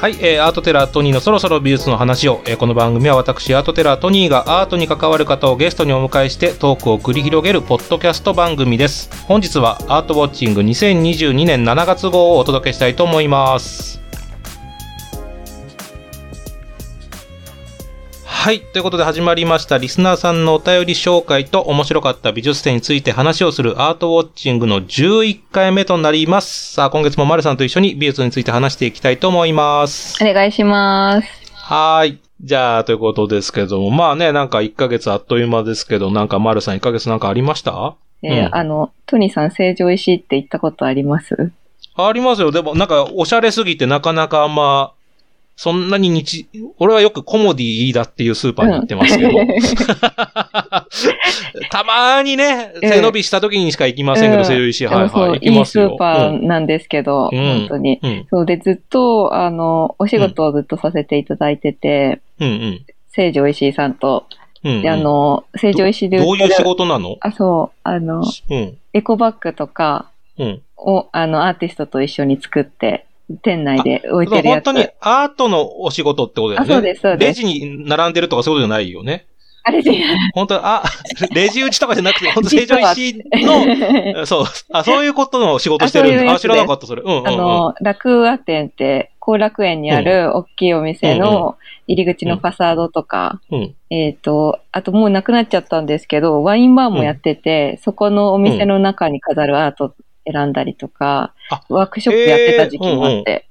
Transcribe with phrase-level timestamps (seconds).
[0.00, 9.10] はい、えーアートテラートニーのそろそろ美術の話を、えーこの番組は私、アートテラートニーがアートに関わる方をゲストにお迎えしてトークを繰り広げるポッドキャスト番組です。
[9.26, 13.99] 本日はアートウォッチング2022年7月号をお届けしたいと思います。
[18.42, 18.62] はい。
[18.62, 19.76] ということで始まりました。
[19.76, 26.72] リスナーさんのお便り紹介と面白かった美術展について話をするアートウォッチングの11回目となります。
[26.72, 30.16] さあ、今月も丸さんと一緒に美術について話していきたいと思います。
[30.24, 31.28] お願いします。
[31.54, 32.18] はーい。
[32.40, 37.94] じゃあ、ということですけども、まあね、なんか1ヶ月あっという間ですけど、なんか丸さん1ヶ月なんかありました？
[38.22, 41.52] えーうんあの、トニーさん、成城石井って言ったことあります？
[41.94, 42.50] ありますよ。
[42.52, 44.92] でも、なんか、おしゃれすぎてなかなかあんま、
[45.62, 49.28] そんなに日、俺はよくコモディだっていうスーパーに行ってますけど、
[51.70, 55.90] たまーにね、うん背伸びした時にしか行きませんけど、うん西洋石、はいはい、行きいいますよ。
[55.90, 57.38] スーパーなんですけど、うん。
[57.38, 58.00] 本当に。
[58.02, 62.80] うん、うん、そうで、ずっと、あの、お仕事をずっとさせていただいてて、うん、うん。
[63.10, 64.24] 成城石井さんと、
[64.64, 64.82] うんうん。
[64.82, 67.18] で、あの、成城石井で売ってるどういう仕事なの？
[67.20, 70.62] あ、そう、あの、うん、エコバッグとかうん。
[70.78, 73.04] を、あの、アーティストと一緒に作って、
[73.42, 74.64] 店内で置いてるやつ。
[74.66, 76.72] 本当にアートのお仕事ってことだよね。
[76.72, 79.26] あそうですそうですレジに並んでるとかそういうことじゃないよね。
[79.62, 79.92] あれで、
[80.34, 80.82] 本当あ、
[81.34, 87.02] レジ打ちとかじゃなくて、本当成長石の、 そう、あ、そういうことの仕事してるんですあ、知らなかった、それ。
[87.02, 87.28] うんうん、うん。
[87.28, 91.56] あの、楽和店って、後楽園にある大きいお店の
[91.86, 93.74] 入り口のファサードとか、うん。
[93.90, 99.94] えっ、と、あともうなくなっちゃったんですけど、ワインバーもやってて、そこのお店の中に飾るアート
[100.24, 103.46] 選んだりとか、あワークショップやってた時期もあって、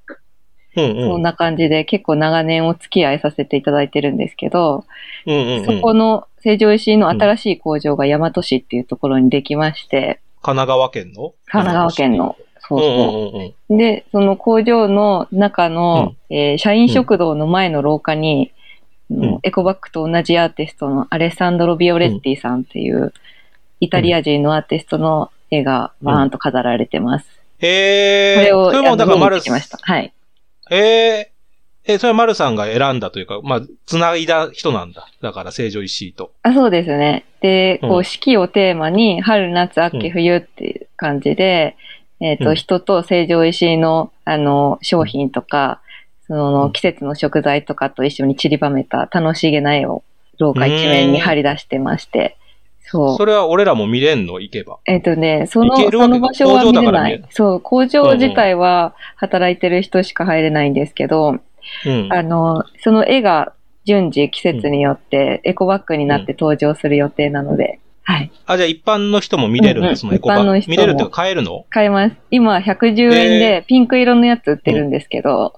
[0.75, 1.09] うんうん。
[1.09, 4.85] そんな感じで結構長年お付き合いさせていただいてるんですけど、
[5.25, 5.65] うんうんうん。
[5.65, 11.33] そこの成城石井の新しい工場が大和市っていうところにできまして、神奈川県の？
[11.47, 12.37] 神奈川県の。
[12.59, 13.35] そううんそう。
[13.35, 13.77] うんうんうん。
[13.77, 18.51] で、その工場の中の、えー社員食堂の前の廊下に、
[19.09, 23.11] んうんエコバッグと同じアーティストのアレッサンドロ・ビオレッティさんっていう、
[23.79, 27.27] イタリア人のアーティストの絵がバーンと飾られてます。
[27.59, 28.39] へー。
[28.39, 29.77] これを、それも、だから、丸ってきました。
[29.81, 30.13] はい。
[30.71, 31.39] へー。
[31.85, 35.07] え、それは丸さんが選んだというか、まあ、繋いだ人なんだ。
[35.21, 36.31] だから、成城石井と。
[36.43, 37.25] あそうですね。
[37.41, 41.75] で、こうんう、四季をテーマに、春、夏、秋、冬っていう感じで、
[42.19, 45.81] えっ、と、うん人と成城石井の、あの、商品とか、
[46.27, 50.03] その、季節の食材とかと一緒に散りばめた楽しげな絵を、
[50.37, 52.37] 廊下一面に張り出してまして、
[52.91, 53.17] そう。
[53.17, 54.39] それは俺らも見れんの？
[54.39, 54.79] 行けば。
[54.87, 57.23] えっ、とね、その、その場所は見れない。
[57.29, 61.37] そう、工場自体は働いてる人しか入れないんですけど、
[61.85, 62.09] うん。
[62.11, 63.53] あの、その絵が
[63.85, 68.31] 順次季節によってエコバッグになって登場する予定なので、はい。
[68.47, 70.41] あ、じゃあ一般の人も見れるんうんうんです、そのエコバッグ。
[70.41, 71.65] 一般の人も見れるって買えるの？
[71.69, 72.15] 買えます。
[72.31, 75.53] 今110円でピンク色のやつ売ってるんですけど、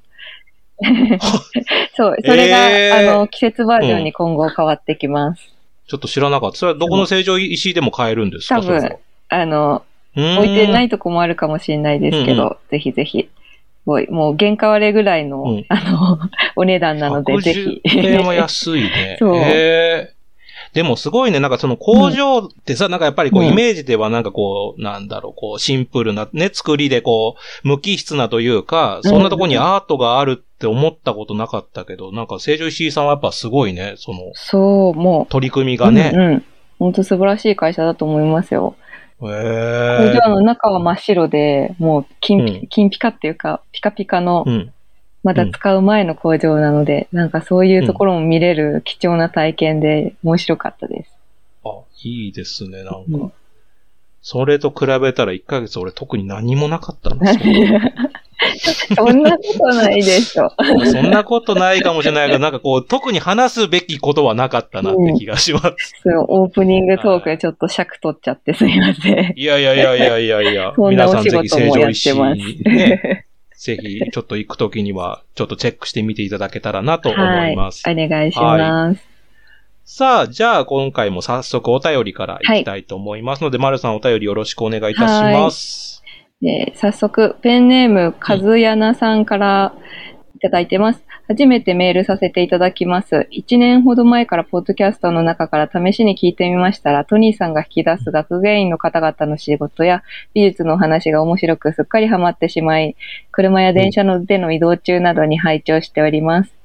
[1.95, 5.60] そう、それが、えーあの、季節バージョンに今後変わってきます。
[5.87, 6.57] ちょっと知らなかった。
[6.57, 8.55] それはどこの成城石井でも買えるんですか？
[8.55, 8.97] 多分
[9.29, 9.83] あの、
[10.15, 13.29] 置置いてないとこもあるかもしれないですけど、ぜひぜひ。
[13.85, 15.65] もう、もう原価割れぐらいの、うん。
[15.69, 16.19] あの、
[16.55, 17.81] お値段なので、ぜひ。
[17.85, 19.17] 110円は安いね。
[19.19, 19.35] そう。
[19.37, 20.21] へー。
[20.73, 23.49] でもすごいね、なんかその工場ってさ、なんかやっぱりこううん。
[23.49, 36.11] イメージではなんかこう、なんだろう、こうシンプルなね、作りでこう、無機質なというか、そんなとこにアートがあるって思ったことなかったけど、なんか成城石井さんはやっぱすごいね、そのそう、も取り組みう、がね。
[36.13, 36.45] うんうん。
[36.77, 38.75] 本当素晴らしい会社だと思いますよ。
[39.21, 44.71] へ工ー場の中は真っ白で、もう金ピ、うん金ピカっていうか、ピカピカの、うん。
[45.23, 51.11] まだ使う前の工場なので、なんかそういうところも見れる貴重な体験で面白かったです。
[51.63, 51.69] あ、
[52.03, 53.01] いいですね、なんか。
[53.07, 53.33] うん
[54.21, 57.39] それと比べたら1ヶ月俺特に何もなかったんです
[58.95, 60.51] そんなことないでしょ。
[60.91, 65.93] そんなことないかもしれないけど、なんかこう、 特に話すべきことはなかったなって気がします。
[66.01, 69.33] そのオープニングトークでちょっと尺取っちゃってすいません。
[69.35, 72.39] いやいやいやいやいやいや、 皆さんぜひ成城石てます。
[72.39, 73.25] 井ね、
[73.55, 77.17] ぜひちょっと行くときには、ちょっとチェックしてみていただけたらなと思
[77.47, 77.83] います。
[77.85, 78.05] はい。
[78.05, 79.10] お願いします。
[79.83, 86.03] さあ、じゃあ今回も早速お便りから行きたいと思いますので、丸さんお便りよろしくお願いいたします。
[86.41, 89.73] で早速、ペンネーム、かずやなさんから
[90.35, 91.03] いただいてます。
[91.27, 93.27] 初めてメールさせていただきます。
[93.31, 102.95] 1年ほど前からポッドキャストの中から試しに聞いてみましたら、トニーさんが引き出す学芸員の方々の仕事や美術のお話が面白くすっかりハマってしまい、
[103.31, 106.60] 車や電車のでの移動中などに拝聴しております。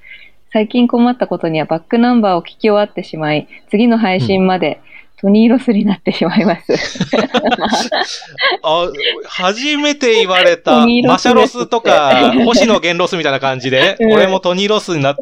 [0.56, 4.81] 最近困ったことにはバックナンバーを聞き終わってしまい、次の配信まで
[5.20, 6.73] トニーロスになってしまいます。
[8.62, 8.91] あ、
[9.26, 15.17] 初めて言われた、マシャロスとか、星野源ロスみたいな感じで、うん俺もトニーロスになっ、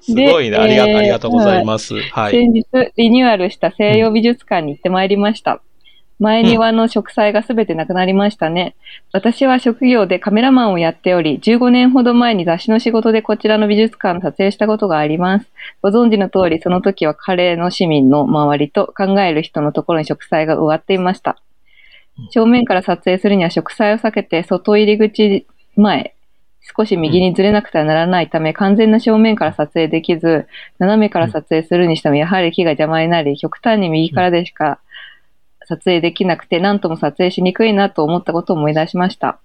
[0.00, 0.52] すごいね。
[0.52, 1.94] でありがとう、えーありがとうございます。
[1.94, 2.32] はい。
[2.32, 2.64] 先日、
[2.96, 5.60] リニューアルした西洋美術館に行ってまいりました。
[6.18, 8.74] 前庭の植栽がすべてなくなりましたね。
[9.12, 15.46] 私は職業でカメラマンをやっており、15年ほど前に雑誌の仕事でこちらの美術館の撮影したことがあります。
[15.80, 21.40] ご存知の通り、その時はカレーの市民の周りと考える人のところに植栽が植わっていました
[22.18, 22.28] うん。
[22.30, 26.14] 正面から撮影するには植栽を避けて、外入り口前、
[26.76, 30.48] 少し右にずれなくてはならないため、完全な正面から撮影できず、
[30.80, 34.80] 斜めから撮影するにしても、やはり木が邪魔になり、極端に右からでしか
[35.68, 39.38] 撮影できなくて、何とも撮影しにくいなと思ったことを思い出しました。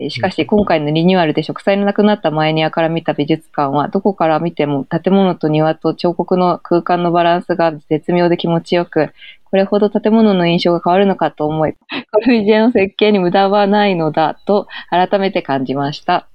[0.00, 9.12] えーしかし、今回のリニューアルで植栽のなくなった前庭から見た美術館は、どこから見ても建物と庭と彫刻の空間のバランスが絶妙で気持ちよく、
[9.44, 11.74] これほど建物の印象が変わるのかと思い、
[12.10, 16.26] コルビジェの設計に無駄はないのだと改めて感じました。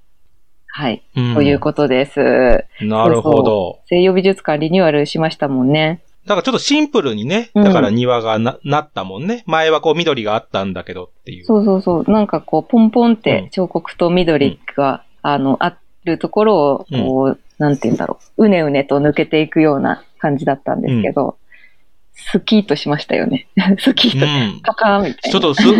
[0.72, 1.02] はい。
[1.16, 2.64] うんということです。
[2.80, 3.80] なるほど。
[3.86, 6.00] 西洋美術館リニューアルしましたもんね。
[6.26, 9.42] だからちょっとシンプルにね、うんだから庭がな,、なったもんね。
[9.46, 11.44] 前はこう緑があったんだけどっていう。
[11.44, 12.10] そうそうそう。
[12.10, 18.46] なんかこう、ポンポンっうんて彫刻と緑が、あの、あるところを、こう、なんて言うんだろう。
[18.46, 21.36] うねうねと抜けていくような感じだったんですけど、
[22.14, 23.48] スキーとしましたよね。
[23.78, 24.60] スキーと、うん。
[24.62, 25.30] パカみたいな。
[25.30, 25.74] ちょっとす、そう、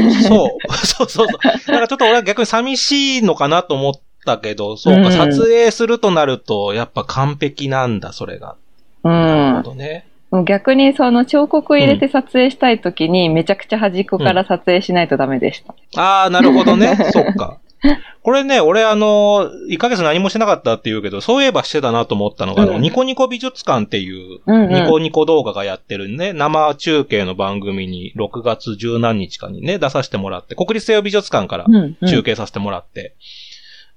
[0.87, 1.73] そうそうそう。
[1.73, 3.93] なんかちょっと俺は逆に寂しいのかなと思っ
[4.25, 8.57] たけど、そうか、うん撮影するとなると、やっぱ完璧なんだ、それが。
[9.03, 10.07] なるほどね。
[10.31, 15.75] もう逆にその彫刻入れて撮影したいときに、めちゃくちゃ端っこから撮影しないとダメでした。
[16.00, 16.97] ああ、なるほどね。
[17.11, 17.59] そっか。
[18.23, 22.82] これね、俺あの、1ヶ月何もしてなかったって言うけど、そういえばしてたなと思ったのが、あの、うん。
[22.82, 24.69] ニコニコ美術館っていう、うんうん。
[24.69, 32.09] ニコニコ動画がやってるね、生中継の番組に6月十何日かにね、出させてもらって、国立西洋美術館からうん、うん。
[32.09, 33.15] 中継させてもらって、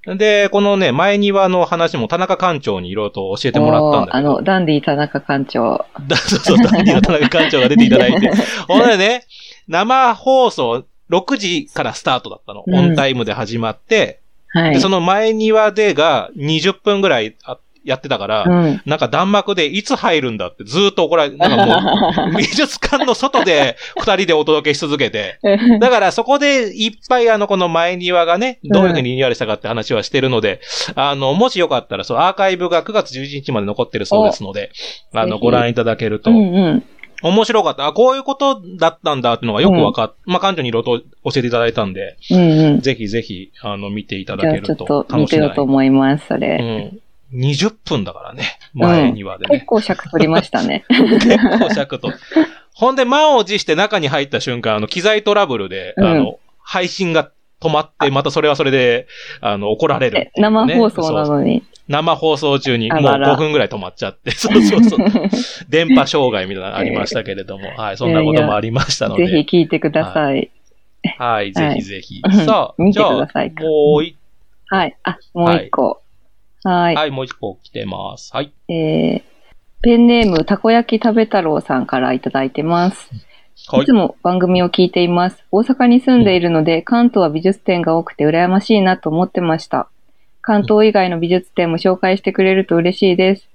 [0.06, 5.86] で、このね、前庭の話も田中館長にいろいろと教えてもらったんだあの、ダンディ田中館長。
[6.08, 8.32] だそうそう、ダンディの田中館長が出ていただいて。
[8.68, 9.24] ほんでね、
[9.68, 12.64] 生放送6時からスタートだったの。
[12.68, 14.20] うんオンタイムで始まって、
[14.50, 14.74] はい。
[14.74, 18.82] で、その前庭でが20分ぐらいあやってたから、うん。
[18.86, 25.40] なんか弾幕でいつ入るんだってずーっと怒られ、なんかもう、 美術館の外で二人でお届けし続けて、
[25.80, 30.62] だからそこでいっぱいあの、この前庭がね、どういうふうにリニューアルしたかって話はしてるので、
[30.96, 34.72] あの、もしよかったら、そう、アーカイブが9月11日まで残ってるそうですので、
[35.14, 36.42] あの、ご覧いただけるとう、んう
[36.76, 36.84] ん。
[37.24, 37.88] 面白かった。
[37.88, 42.82] あ、こういうことだったんだっていうのがよくわかっ、まあ、館長にいろいろと教えていただいたんで、うんうん。
[42.82, 46.58] ぜひぜひ、あの、見ていただけるとあちょっと見楽してみようと思います、それ。
[46.60, 46.64] う
[46.98, 47.00] ん。
[47.34, 48.44] 20分だからね、
[48.74, 49.56] 前庭でね。
[49.56, 50.86] 結構尺取りましたね。
[50.90, 52.12] 結構尺と。
[52.74, 57.32] ほんで、満を持して中に入った瞬間、あの、機材トラブルで、うんあの、配信が
[57.62, 59.08] 止まって、またそれはそれで、
[59.42, 61.64] あの、怒られるね、生放送なのに。
[61.88, 65.00] 生放送中にもうあらら5分ぐらい止まっちゃって、 そうそうそう。
[65.70, 69.44] 電波障害みたいなのありましたけれども、はい、そんなこともありましたのぜで。
[69.44, 70.50] ひ聞いてください。
[71.18, 72.22] はい、ぜひぜひ。
[72.24, 74.16] うんさあ、 じゃあもうい、
[74.68, 74.96] はい。
[75.04, 75.88] あ、もう一個。
[75.88, 76.03] はい。
[76.96, 78.32] はい、もう一個来てます。
[78.34, 78.54] はい。
[78.68, 79.24] えー、
[79.82, 83.10] ペンネーム、たこ焼き食べ太郎さんからいただいてます。
[83.68, 83.94] はいいつ。
[83.94, 85.44] も番組を聞いています。
[85.52, 89.90] 大阪に住んでいるので、関東は美術展が多くて羨ましいなと思ってました。
[90.42, 93.50] 関東以外の美術展も紹介してくれると嬉しいです。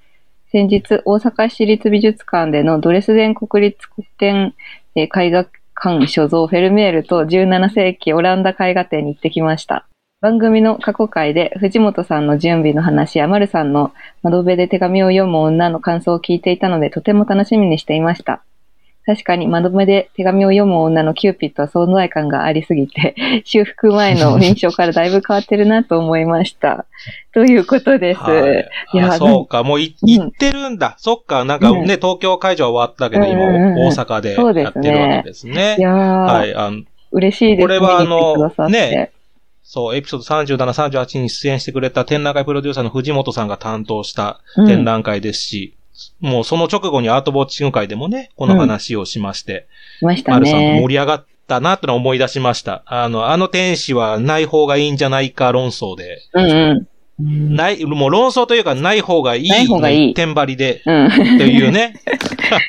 [0.50, 4.54] 先日、大阪市立美術館でのドレスデン国立古典
[4.94, 5.46] えー絵画
[5.80, 9.86] 館所蔵フェルメールと17世紀オランダ絵画展に行ってきました。
[10.20, 18.42] 番組の過去回で藤本さんの準備の話や丸さんの窓辺で手紙を読む女の感想を聞いていたのでとても楽しみにしていました。
[19.06, 23.14] 確かに窓辺で手紙を読む女のキューピッドは存在感がありすぎて、
[23.46, 26.84] 修復前の印象からだいぶ変わってるなと思いました。
[27.32, 28.20] ということです。
[28.20, 30.96] はいいやあそうか、もういうん行ってるんだ。
[30.98, 35.80] そっか、なんかね、東京会場は終わったけど、今、うんうんうん大阪でそうですねやってるわけですねい。
[35.80, 36.82] やー、はい、あの、
[37.12, 37.66] 嬉しいです。
[37.66, 39.12] これはあのね
[39.70, 45.76] そう、エピソード37、38に出演してくれた展覧会プロデューサーの藤本さんが担当した展覧会ですし、
[46.20, 50.88] もうその直後にアートウォッチング会でもね、この話をしまして、しましたマルさん盛。
[50.88, 52.82] り上がったなってのを思い出しました。
[52.86, 56.88] あの、あの天使はない方がいいんじゃないか論争で、うんうん。
[57.20, 57.54] うん。
[57.54, 61.10] ない、もう論争というかない方がいいない方がいい点張りで、うん。
[61.36, 62.00] というね。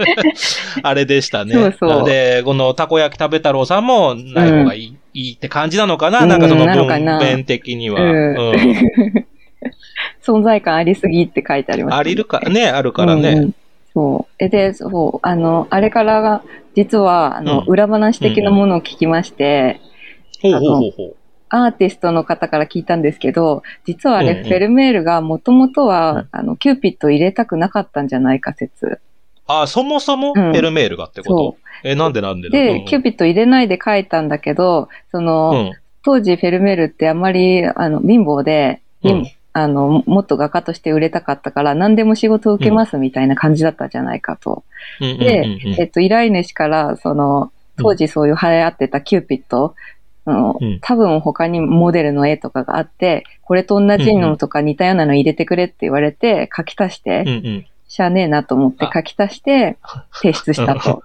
[0.84, 1.54] あれでしたね。
[1.54, 6.88] そうそうなので、このたこ焼き食べ太郎さんもない方がいい、いいって感じなのかな、うんなんかその文
[7.20, 8.02] 面的には。
[8.02, 8.36] うん。
[8.38, 8.56] うん。
[10.22, 13.30] 存在感ありすぎって書いてあります、ありるか、ね、あるからね。
[13.30, 13.56] うんうん。
[13.94, 14.34] そう。
[14.44, 16.44] え、で、そう、あの、あれからが、
[16.76, 17.66] 実は、あの、うん。
[17.68, 19.82] 裏話的なものを聞きまして、
[20.42, 21.16] ほうほうほうほう。
[21.50, 26.28] アーティストの方から聞いたんですけど、実はあれ、うんうんフェルメールがもともとは、うん。
[26.32, 29.02] あの、キューピッドを入れたくなかったんじゃないか説。
[29.50, 30.52] あ、そもそもうん。
[30.52, 35.72] フェルメールがってこと、え、なんでなんでで、キューピッド入れないで書いたんだけど、その、うん。
[36.04, 39.28] 当時フェルメールってあんまり、あの、貧乏で、うん。
[39.52, 44.64] あの、もっと画家として売れたかったから、何でも仕事を受けますみたいな感じだったじゃないかと。
[45.02, 45.12] うん。
[45.12, 45.82] うんでうんうん。
[45.82, 49.74] えっと、依頼主から、その、当時そういう流行ってたキューピッド、
[50.26, 50.80] あのうん。
[50.82, 57.66] 多分他にモデルの絵とかがあって、これと同じのとか似たようなの入れてくれって言われて、書き足して、うんうん。
[57.90, 58.92] しゃあねえなと思ってあ。
[58.94, 59.78] 書き足して、
[60.14, 61.04] 提出したと。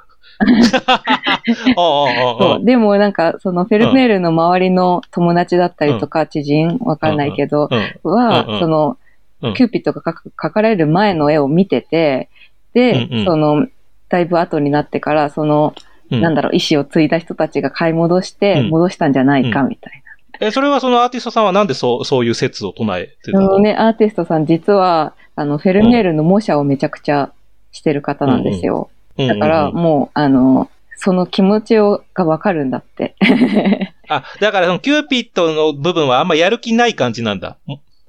[2.63, 8.13] でもなんか、そのフェルメールの周りの友達だったりとか、知人、わかんないけど、うん。
[8.13, 8.99] は、その
[9.43, 12.29] うん、キューピッドが描かれる前の絵を見てて、
[12.73, 13.25] で、うんうん。
[13.25, 13.67] その、
[14.09, 15.75] だいぶ後になってから、その、
[16.11, 16.21] うん。
[16.21, 18.69] なんだろう、意思を継いだ人たちが買い戻して、うん。
[18.71, 20.03] 戻したんじゃないか、みたい
[20.41, 27.33] え、それはそのアーティストさんはなんでそう、そういう説を唱えてたのね、アーティストさん実は、あの、フェルメールの模写をめちゃくちゃ
[27.73, 28.75] してる方なんですよ。
[28.75, 33.15] うんうんうんだから、もう、あの、その気持ちをがわかるんだって。
[34.09, 37.57] あ、だからそのキューピッドの部分はあんまやる気ない感じなんだ。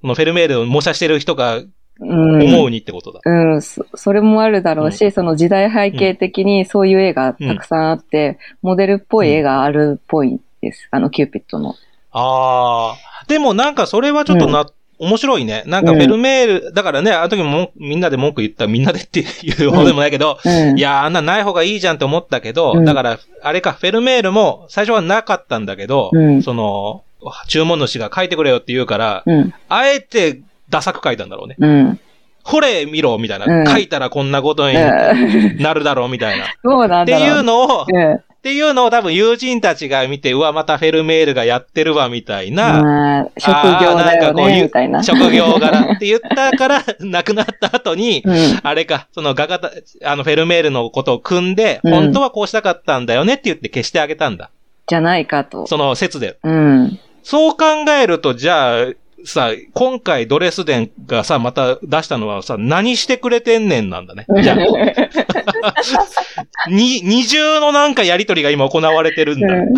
[0.01, 1.61] そのフェルメールを模写してる人が
[1.99, 2.43] うん。
[2.43, 3.21] 思うにってことだ。
[3.23, 10.87] うん、そそれもあるだろうし、その時代背景的にそういう絵がたくさんあって、モデルっぽい絵があるっぽいです。
[10.91, 11.75] あの、キューピッドの。
[12.11, 13.25] ああ。
[13.27, 14.65] でもなんかそれはちょっとな、
[14.97, 15.63] 面白いね。
[15.65, 20.77] なんかフェルメール、だからね、あの時ももみんなで文句言った、みんなでっていうほどでもないけど、うん。
[20.77, 27.03] いやー、あんなない方がいいじゃんって思ったけど、うんだから、あれか、フェルメールも最初はなかったんだけど、うんその、
[27.47, 29.53] 注文主が書いてくれよって言うから、うん。
[29.67, 31.55] あえてダサく書いたんだろうね。
[31.59, 31.99] うん。
[32.43, 36.45] これ見ろみたいな、うん書いたらこんなことにうんなるだろうみたいな。
[36.45, 37.27] っ そうなんてだろう。
[37.27, 37.85] いうのを、
[38.45, 45.01] っうんていうのを多分友人たちが見て、うわ、またフェルメールがやってるわみたいな、まあ、職業だよね、いな。
[45.01, 48.59] 職業柄って言ったから、亡くなった後に、 うん。
[48.61, 49.71] あれか、その画家た、
[50.03, 54.51] あのフェルメールのことを組んで、うん本当はこうしたかったんだよねって言って消してあげたんだ。
[54.85, 55.65] じゃないかと。
[55.65, 56.37] その説で。
[56.43, 56.99] うん。
[57.23, 57.65] そう考
[57.99, 58.85] えると、じゃあ、
[59.25, 64.25] さ、今回ドレスデンがさ、また出したのはさ、何してくれてんねんなんだね。
[64.41, 64.57] じゃあ、
[66.69, 69.53] に、二重のなんかやりとりが今行われてるんだ。
[69.53, 69.73] うん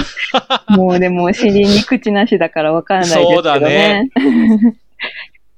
[0.69, 3.35] もうでも、尻に口なしだからわかんないですけどね。
[3.35, 4.09] そうだね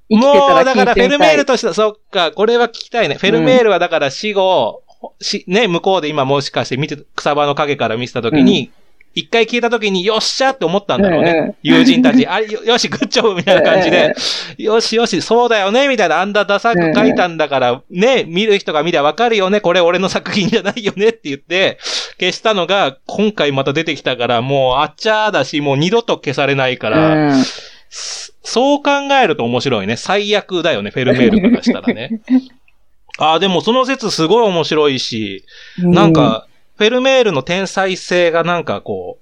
[0.10, 1.20] もう、らだからフェル。
[1.20, 3.16] メールとしては、そっか、これは聞きたいね。
[3.16, 4.82] フェルメールはだから死後、
[5.22, 8.72] し、ね、向こうで今もしかして見て、草場の影から見てたときに、
[9.16, 11.32] 一、回聞いたときに、よっしゃって思ったんだろうね。
[11.32, 14.14] うんうん友人たち、あよよし、グッジョブみたいな感じで、
[14.58, 21.80] よしよし、そうだよね、みたいな、あんだダサく書いたんだから、ね、見る人が見りゃわかるよね、これ俺の作品じゃないよねって言って、
[22.20, 27.44] 消したのが、今回また出てきたから、もうあっちゃーだし、もう二度と消されないから、うん。
[27.90, 29.96] そう考えると面白いね。
[29.96, 32.22] 最悪だよね、フェルメールからしたらね。
[33.20, 35.44] ああ、でもその説すごい面白いし、
[35.78, 36.48] なんか、
[36.80, 39.20] フェルメールの天才性がなんかこ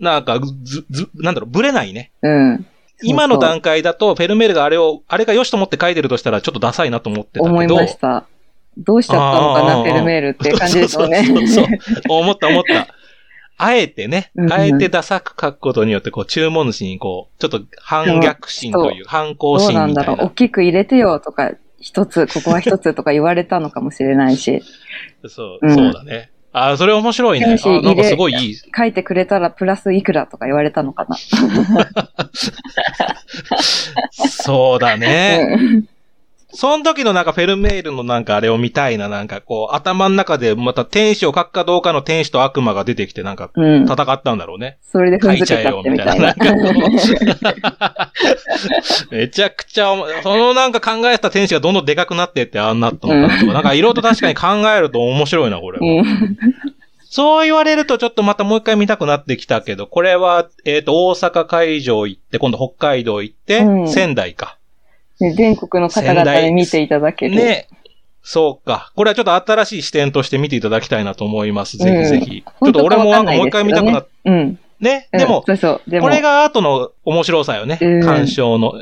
[0.00, 2.12] う、なんかず、ず、なんだろう、ぶれないね。
[2.22, 2.66] うん、うん。
[3.02, 7.50] 今の段階だと、フェルメールがあれを、あれが良しと思って書いてるとしたら、ちょっとダサいなと思ってたけど。
[7.52, 8.28] 思いました。
[8.76, 11.24] どうしちゃったのかな、フェルメールって感じですよね。
[11.26, 12.86] そうそうそうそう思った思った。
[13.60, 20.16] あえてねあえてダサく書くことによって、こう、注文主にこう、ちょっと反逆心という、反抗どう心なんだろう。
[20.16, 20.30] 大みたいな。
[20.30, 24.62] きく入れてよとか、一つ、ここは一つとか言われたのかもしれないし、
[25.28, 26.30] そう、うんそうだね。
[26.52, 27.46] あーそれ面白いね。
[27.62, 28.54] あなんかすごいいい。
[28.54, 31.16] 書いてくれたらプラスいくらとか言われたのかな。
[34.10, 35.46] そうだね。
[35.60, 35.84] うん
[36.58, 43.84] その時のなんかフェルメールのなんかあれを見たいな、なんかこう、頭の中でまた天使を書くかどうかの天使と悪魔が出てきてなんかうん。
[43.84, 44.78] 戦ったんだろうね。
[44.82, 46.34] それで踏書いちゃゃえよみたたいな。
[49.12, 55.86] めちゃくちゃそのなんか考えた天使がどんどんでかくなってってああなったのかなとか、なんかいろいろと確かに考えると面白いな、これは。
[55.86, 56.04] うん
[57.10, 64.57] そう言われるとちょっとまたもう一回見たくなってきたけど、これは、えっ、と、大阪会場行って、今度北海道行って、うん仙台か。
[65.20, 67.36] ね全国の方々に見ていただける。
[67.36, 67.68] ね。
[68.22, 68.92] そうか。
[68.94, 71.78] これはちょっと新しい視点として見ていただきたいなと思います。
[71.78, 72.42] ぜひぜひ。
[72.42, 74.58] ちょっと俺もなんかもう一回見たくなっうん。
[74.80, 75.08] ね？
[75.12, 75.90] うんでも、そうそう。
[75.90, 77.78] でも、これが後の面白さよね。
[77.80, 78.74] うん鑑賞の。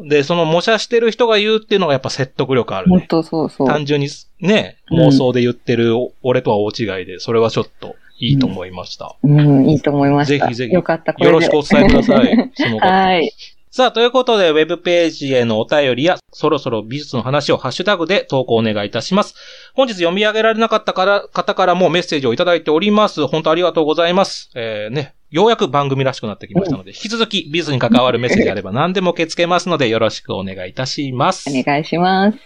[0.00, 0.08] うん。
[0.08, 2.98] で、その模写してる人が言うっていうのがやっぱ説得力あるね。
[2.98, 3.66] 本当そうそう。
[3.66, 4.08] 単純に
[4.40, 9.16] ね、うん妄想で言ってる俺とは大違いで、それはちょっといいと思いました。
[9.22, 10.46] うん、いいと思いました。
[10.46, 11.12] ぜひぜひよかった。
[11.12, 12.50] よろしくお伝えください。
[12.54, 13.32] その方はい。
[13.72, 19.36] さあ、ということで、ウェブページへのお便りや、そろそろ美術の話をハッシュタグで投稿お願いいたします。
[19.74, 23.28] 本日読み上げられなかったから方からもメッセージをいただいております。
[23.28, 24.50] 本当ありがとうございます。
[24.56, 31.48] えー、ね、ようやく番組らしくなってきましたので、引き続き美術に関わるメッセージあれば何でも受け付けますので、よろしくお願いいたします。
[31.48, 32.38] お願いします。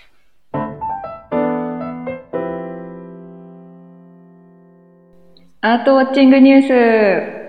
[5.62, 7.43] アートウォッチングニュー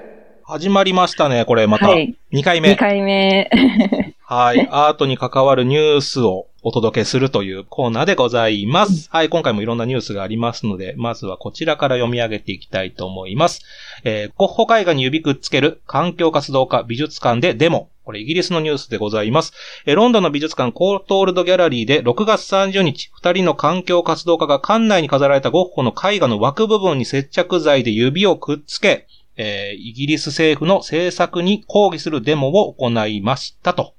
[0.47, 1.79] 始まりましたね、これまス。
[1.79, 1.87] た。
[1.87, 2.15] はい。
[2.31, 2.75] 2回2目。
[2.75, 3.49] 回目。
[4.21, 4.67] はい。
[4.69, 9.09] アートに関わるニュースをお届けするというコーナーでございます。
[9.11, 9.29] はい。
[9.29, 13.63] 今回もいろんなニュースがありますので、まずはこちらから読み上げていきたいと思います。
[14.03, 17.89] えー、ゴッホ絵画に指くっつける環境活動家美術館でデモ。
[18.03, 19.51] これイギリスのニュースでございます。
[19.87, 33.93] えーロンドンの美術館コートールドギャラリーで6月30日、二人の環境活動家が館内に飾られたゴッホの絵画の枠部分に接着剤で指をくっつけ、えーイギリス政府の政策に抗議するデモを行いましたと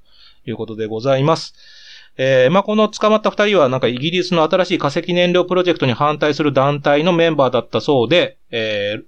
[0.47, 1.55] いうことでございます。
[2.19, 9.05] えーまあ、この捕まった二人はなんかイギリスの新しい化石燃料プロジェクトに反対する団体のメンバーだったそうで、えー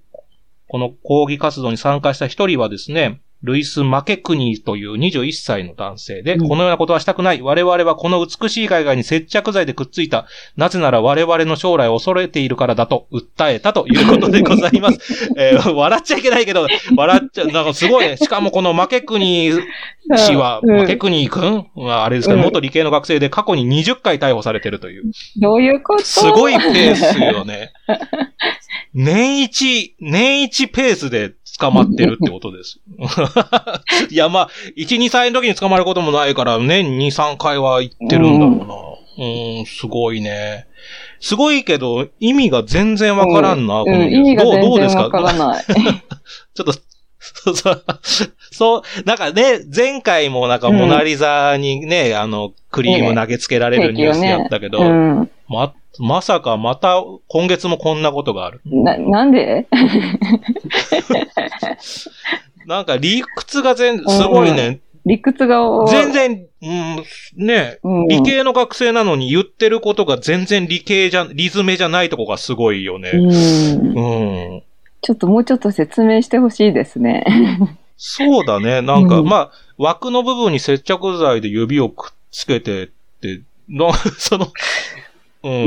[0.69, 7.41] この抗議活動に参加した一人はですね、ルイス・マケクニーという21歳の男性で、うんこのようなことはしたくない。
[7.41, 10.25] 我々はこの美しい海外に接着剤でくっついた。
[10.57, 15.29] なぜなら我々の将来を恐れているからだと訴えたということでございます。
[15.37, 18.17] えー笑っちゃいけないけど、笑っちゃ、なんかすごいね。
[18.17, 19.61] しかもこのマケクニー
[20.17, 21.65] 氏は、 うんマケクニー君？
[21.75, 25.03] はあれですけど、うん元理系の学生で過去に20回逮捕されてるという。
[25.39, 26.03] どういうこと？
[26.03, 27.71] すごいペースよね。
[28.93, 32.79] 年一、年一ペースで捕まってるってことです。
[34.09, 38.75] いや、まあ、1、2歳の時に捕まることもないから、年2、3回は行ってるんだろうな。
[39.21, 40.67] うん、すごいね。
[41.19, 45.01] すごいけど、意味が全然わからんな、このうん、ニュース意味がどうどう全然ですか？
[45.03, 45.63] わからない。
[45.67, 47.83] ちょっと、そ うそう、
[48.51, 55.29] そう、なんかね、前回もなんかモナリザにね、あの、クリーム投げつけられるニュースやったけど、うん。
[55.97, 58.61] ま、まさかまた今月もこんなことがある？
[58.65, 59.67] な、なんで？
[62.65, 64.79] なんか理屈が全、すごいね。
[65.05, 67.03] 理屈が、全然、うん、
[67.35, 73.11] ね、うん理系の学生なのに言ってることが全然理系じゃ、理詰めじゃないとこがすごいよね。
[73.13, 73.23] うん。
[73.27, 74.63] うん。
[75.01, 77.25] ちょっともうちょっと説明してほしいですね。
[77.97, 78.81] そうだね。
[78.81, 82.87] なんか、うんまあ、枠の部分に接着剤で指をくっつけてっ
[83.21, 84.47] て、の その、
[85.43, 85.57] うん、う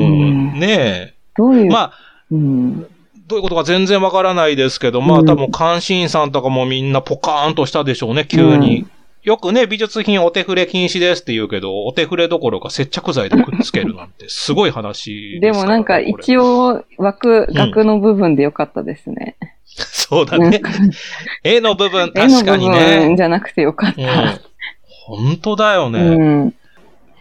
[0.57, 1.15] んねえ。
[1.37, 1.93] どういう、まあ、
[2.31, 2.83] うん。
[3.27, 8.81] どういうことか全然わからないですけど、まあうん多分監視員さんとかもみんなポカーンとしたでしょうね、急に。
[8.81, 8.91] うん
[9.23, 16.71] よくね、美術品お手触れ禁止ですって言うけど、お手触れどころか接着剤でくっつけるなんてすごい話でもなんか一応。
[16.71, 19.37] 応枠、ん額の部分でよかったですね。
[19.65, 20.61] そうだね。
[21.45, 23.17] 絵の部分、絵の部確かに分ね。
[23.17, 24.41] じゃなくてよかっうんた。。
[25.07, 26.01] 本当だよね。
[26.01, 26.55] うん。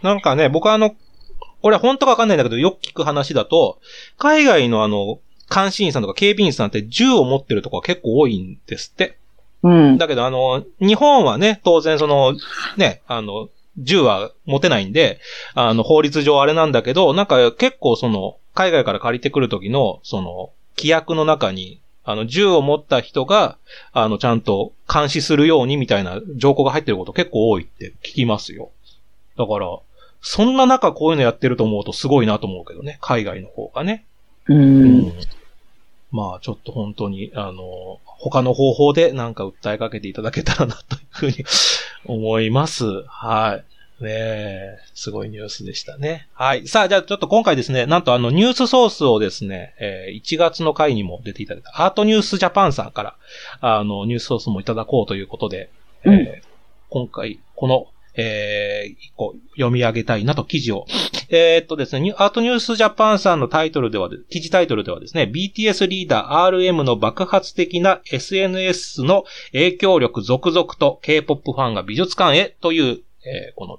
[0.02, 0.96] なんかね、僕はあの、
[1.62, 3.78] 俺本当かわかんないんだけど、よく聞く話だと、
[4.18, 5.18] 海外のあの、
[5.52, 9.18] 監視員さんとか警備員さんって銃を持ってるとこが結構多いんですって。
[9.62, 9.98] うん。
[9.98, 12.34] だけどあの、日本はね、当然その、
[12.76, 13.48] ね、あの、
[13.78, 15.20] 銃は持てないんで、
[15.54, 23.56] あの、法律上あれなんだけど、なんか結構その、海外から借りてくる時の、その、規約の中に、あの、銃を持った人が、
[23.92, 28.70] あの、ちゃんと監視するようにみたいな条項が入ってること結構多いって聞きますよ。
[29.38, 29.78] だから、
[30.22, 32.98] そんな中こういうのやってると思うとすごいなと思うけどね。
[33.00, 34.06] 海外の方がね。
[34.48, 34.54] う。
[34.54, 35.12] うん
[36.12, 41.44] まあ、ちょっと本当に、あの、他の方法でなんか訴えかけていただけたらなというふうに
[42.04, 42.84] 思います。
[43.06, 43.62] は
[44.00, 44.04] い。
[44.04, 46.28] ねえ、すごいニュースでしたね。
[46.34, 46.68] はい。
[46.68, 53.16] さあ、じゃあちょっと今回ですね、なんとあのニュースソースをですね、えー1月の回にも出ていただいたアートニュースジャパンさんから、
[53.60, 55.70] あの、ニュースソースもいただこうということで、
[56.04, 56.42] えーうん
[56.90, 60.86] 今回、この、えー、一個読み上げたいなと記事を
[61.34, 73.78] えーっとですね、アートニュースジャパンさんのタイトルでは、記事タイトルではですね、BTS リーダー RM の爆発的な SNS の影響力続々と K-POP ファンが美術館へという、えーこの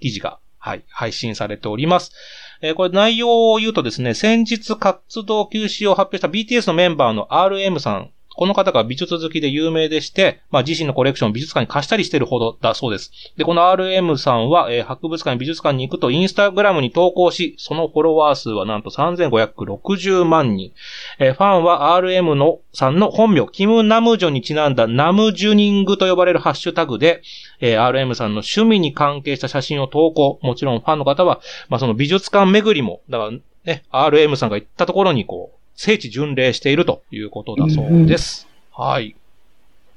[0.00, 2.12] 記事が、はい、配信されております。
[2.60, 13.12] えーこれ内容を言うとですね、先日活動休止を発表した BTS のメンバーの RM さん、この方が美術好きで有名でして、まあ自身のコレクションを美術館に貸したりしてるほどだそうです。
[13.36, 20.72] で、この RM さんは、えー博物館、美術館に行くとインスタグラムに投稿し、そのフォロワー数はなんと3560万人。
[21.18, 27.22] えーファンは RM のさんの本名、キム・ナムジョにちなんだナムジュニングと呼ばれるハッシュタグで、
[27.60, 30.38] えー RM さんの趣味に関係した写真を投稿。
[30.42, 33.30] もちろんファンの方は、まあその美術館巡りも、だから
[33.64, 38.48] ね、RM さんが行ったところにこう、聖地巡礼しているということだそうです。
[38.72, 39.16] はい。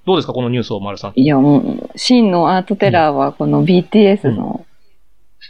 [0.05, 1.13] どうですか、このニュースを、丸さん。
[1.15, 4.65] いや、もう、真のアートテラーはこの BTS の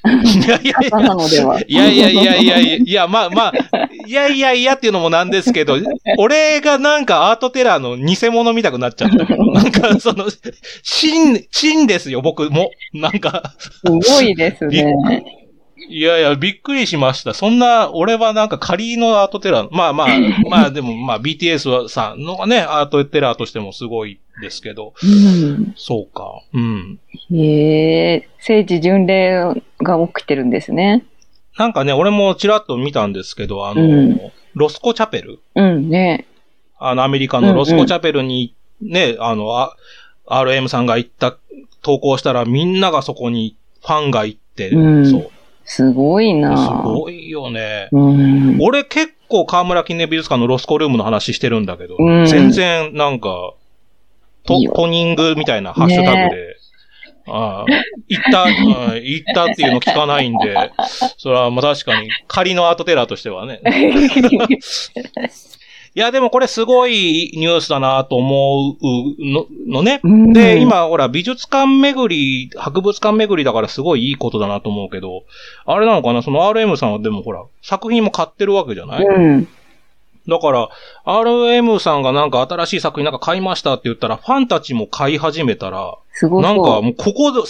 [0.06, 1.60] いやいやい方なのでは。
[1.68, 3.54] や、いやいやいやいやいや、いや、まあまあ、
[4.06, 5.78] いやいやいやっていうのもなんですけど、
[6.18, 10.28] 俺がなんかアートテラーの偽物見たくなっちゃったけど、 なんかその、
[10.84, 12.72] 真、真ですよ、僕も。
[12.94, 15.45] なんか、すごいですね。
[15.88, 17.34] いやいや、びっくりしました。
[17.34, 20.08] そんな、俺はなんか仮のアートテラー、まあまあ、
[20.50, 26.42] まあでもまあ BTS さんのがね、アートテラーとしてもすごいですけど、うんそうか。
[26.54, 27.00] うん。
[27.32, 31.06] へえ、聖地巡礼が起きてるんですね。
[31.58, 34.22] なんかね、俺もちらっと見たんですけど、あの、うん
[34.56, 36.26] ロスコチャペルうんね。
[36.80, 39.76] あの、アメリカのロスコチャペルにね、あの、あ
[40.28, 41.38] RM さんが行った、
[41.82, 45.32] 投稿したらみんながそこにファンが行って、うんそう。
[45.66, 46.58] すごいな。
[46.58, 47.90] すごいよね。
[47.92, 48.58] うん。
[48.62, 52.26] 俺結構河村記念美術館のロスコルームの話してるんだけど、うん。
[52.28, 53.54] 全然なんか、
[54.44, 56.58] トトニングみたいなハッシュタグで、
[57.28, 57.66] ああ。
[58.08, 58.52] 行った、うん
[59.04, 60.72] 行ったっていうの聞かないんで、
[61.18, 63.62] それはまあ確かに仮のアートテラーとしてはね。
[65.96, 70.02] いや、でもこれすごいニュースだなと思うののね。
[70.04, 75.24] うんで、、今、ほら、美術館巡り、博物館巡りだからすごいいいことだなと思うけど、
[75.66, 76.22] あれなのかな？
[76.22, 79.48] その RM さんはでもほら、作品も買ってるわけじゃない、うん。
[80.28, 80.70] だから、
[81.06, 85.96] RM さんがなんか新しい作品なんか買いましたって言ったら、ファンたちも買い始めたら。
[86.22, 87.46] なんかもうここで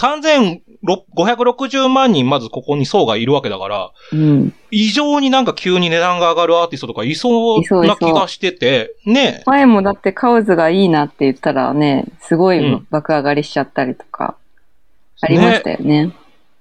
[0.85, 4.53] 3560万人まずここに層がいるわけだから、うん。
[4.71, 9.43] 異常になんか急に値段が上がるアーティストとかいそうな気がしてて、ね。
[9.45, 14.37] 前もだってカウズがいいなって言ったらね、すごいうん爆上がりしちゃったりとか、
[15.21, 16.15] ありましたよね。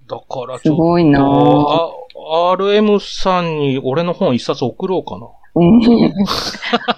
[0.08, 5.26] だからすごいなぁあ RM さんに俺の本一冊送ろうかな。
[5.56, 5.80] うん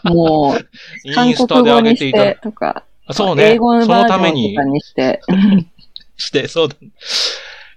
[0.04, 0.68] もう、
[1.04, 3.52] イ韓ンスタで上国語にしげていただてとか、そうね。
[3.52, 5.20] 英語のそバージョのためにンとかにして。
[6.16, 6.74] して、 そうだ。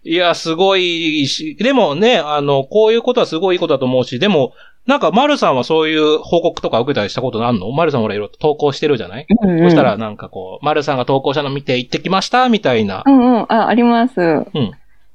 [0.03, 4.53] いや、すごいし、でもね、あの、こういうことはすごいいいことだと思うし、でも、
[4.87, 7.69] なんか、丸さんはそういう報告とか受けたりしたことあんの？
[7.71, 13.11] 丸さんほらいろいろ投稿してるじゃない、うんうんそしたらなんかこう、丸さんが投稿したの見て行ってきましたみたいなう。
[13.11, 14.19] んうん、あ、あります。
[14.21, 14.47] ん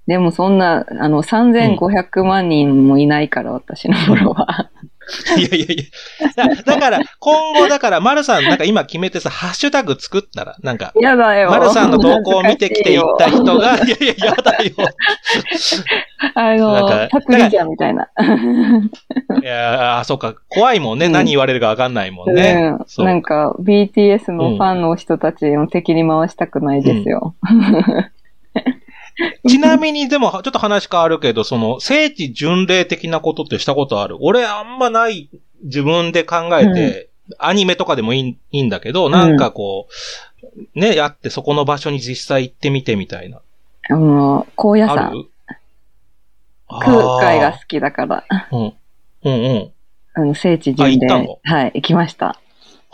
[0.07, 4.67] でもそんな、あの、3500万人もいないから、私のフォロワー。
[5.37, 6.47] いやいやいや。
[6.55, 11.51] だだから、今後だから、丸さんなんか今決めてさ、ハッシュタグ作ったら、なんか、やだよ。
[11.51, 14.73] 丸さんの投稿を見てきて行った人が、いやいや、やだよ。
[16.35, 18.09] あのか、パクリじゃんみたいな。
[19.43, 21.07] いやあ、そうか、怖いもんね。
[21.07, 22.77] うん何言われるかわかんないもんね。
[22.99, 23.05] うん。
[23.05, 27.35] なんか、BTS のファンの人たちを敵に回したくないですよ。
[29.49, 34.17] ちなみに、でも、ちょっと話変わるけど、その、聖地巡礼的なことってしたことある？
[34.21, 35.29] 俺、あんまない、
[35.63, 39.89] 自分で考えて、アニメとかでもいいいいんだけど、なんかこ
[40.75, 43.41] う、ね、やってそこの場所に実際行ってみてみたいな。
[43.91, 45.27] あの、高野あ山、る
[46.69, 48.73] 空海が好きだから、うん。
[49.25, 49.73] うんうん。
[50.15, 51.09] あの、聖地巡礼。
[51.09, 52.39] はい、行きました。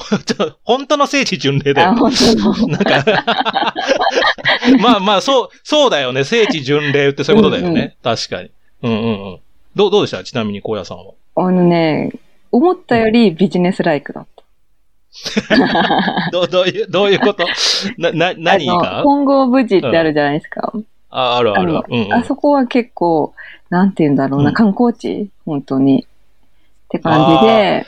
[0.24, 1.96] ちょ本当の聖地巡礼だあ、よ。
[1.98, 2.68] 本当の。
[2.68, 3.04] なんか、
[4.80, 6.24] まあまあ、そう、そうだよね。
[6.24, 7.96] 聖地巡礼ってそういうことだよね。
[8.02, 8.50] 確かに。
[8.82, 9.38] うんうんうん。
[9.76, 10.24] どう、どうでした？
[10.24, 11.12] ちなみに、荒野さんは。
[11.36, 12.10] あのね、
[12.50, 14.40] 思ったよりビジネスライクだった。
[16.32, 17.44] どう、どういう、どういうこと？
[17.98, 20.72] な、な、何あがの本郷無事ってあるじゃないですか。
[21.10, 21.60] あ、あるある。
[21.60, 22.12] あのうんうん。
[22.14, 23.34] あそこは結構、
[23.68, 25.30] なんて言うんだろうな、うん観光地？
[25.44, 26.04] 本当に。
[26.04, 27.86] って感じで、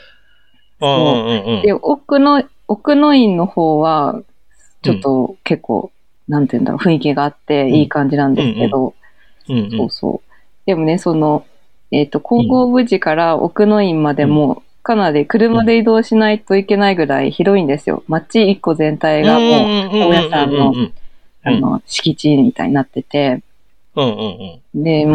[0.81, 1.61] うんうんうんうん。
[1.61, 4.21] で、奥の、奥の院の方は、
[4.81, 5.91] ちょっと結構、
[6.27, 8.93] なんて言うんだろう、雰囲気があっていい感じなんですけど、
[9.49, 9.71] うんうん。
[9.71, 10.29] そうそう。
[10.65, 11.45] でもね、その、
[11.91, 18.03] えっ、と、金剛無事から奥の院までも、かなり車で移動しないといけないぐらい広いんですよ。
[18.07, 20.93] 街一個全体がもう、大家さんのうんうん
[21.45, 23.43] あの、敷地みたいになってて、
[23.95, 24.83] うんうんうん。
[24.83, 25.05] で、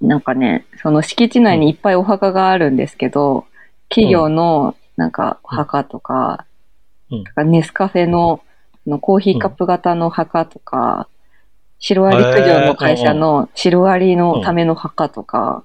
[0.00, 3.46] なんかね、その敷地内にいっぱいお墓があるんですけど、
[3.88, 6.46] 企業のなんかお墓とか、
[7.10, 7.50] うん。
[7.50, 8.40] ネスカフェの
[8.86, 11.08] あのコーヒーカップ型の墓とか、
[11.78, 15.62] シロアリ駆除の会社のシロアリのための墓とか、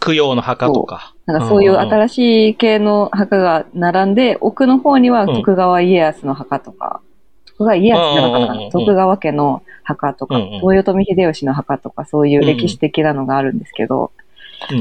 [0.00, 1.14] 供養の墓とか。
[1.26, 7.00] なんかそういう新しい系の墓が並んで、奥の方には徳川家康の墓とか、
[7.46, 8.66] 徳川家康じゃなかな？
[8.66, 14.27] ん徳川家の墓とか、豊臣秀吉の墓とか、そういう歴史的なのがあるんですけど、うん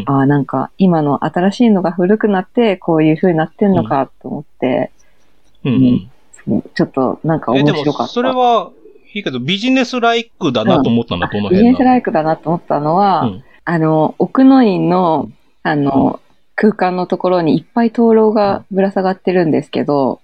[0.05, 4.91] ああ、なんか今の新しいのが古くなって、こういう風になってんのかと思って、
[5.63, 6.09] うん
[6.73, 8.13] ちょっとなんか面白かった。
[8.13, 8.71] それは
[9.13, 13.43] いいけど、ビジネスライクだなと思ったんだ、どのビジネスライクだなと思ったのは、うん。
[13.65, 15.29] あの、奥の院の、
[15.63, 16.19] あの、
[16.55, 20.21] 空間のところにいっぱい灯籠がぶら下がってるんですけど、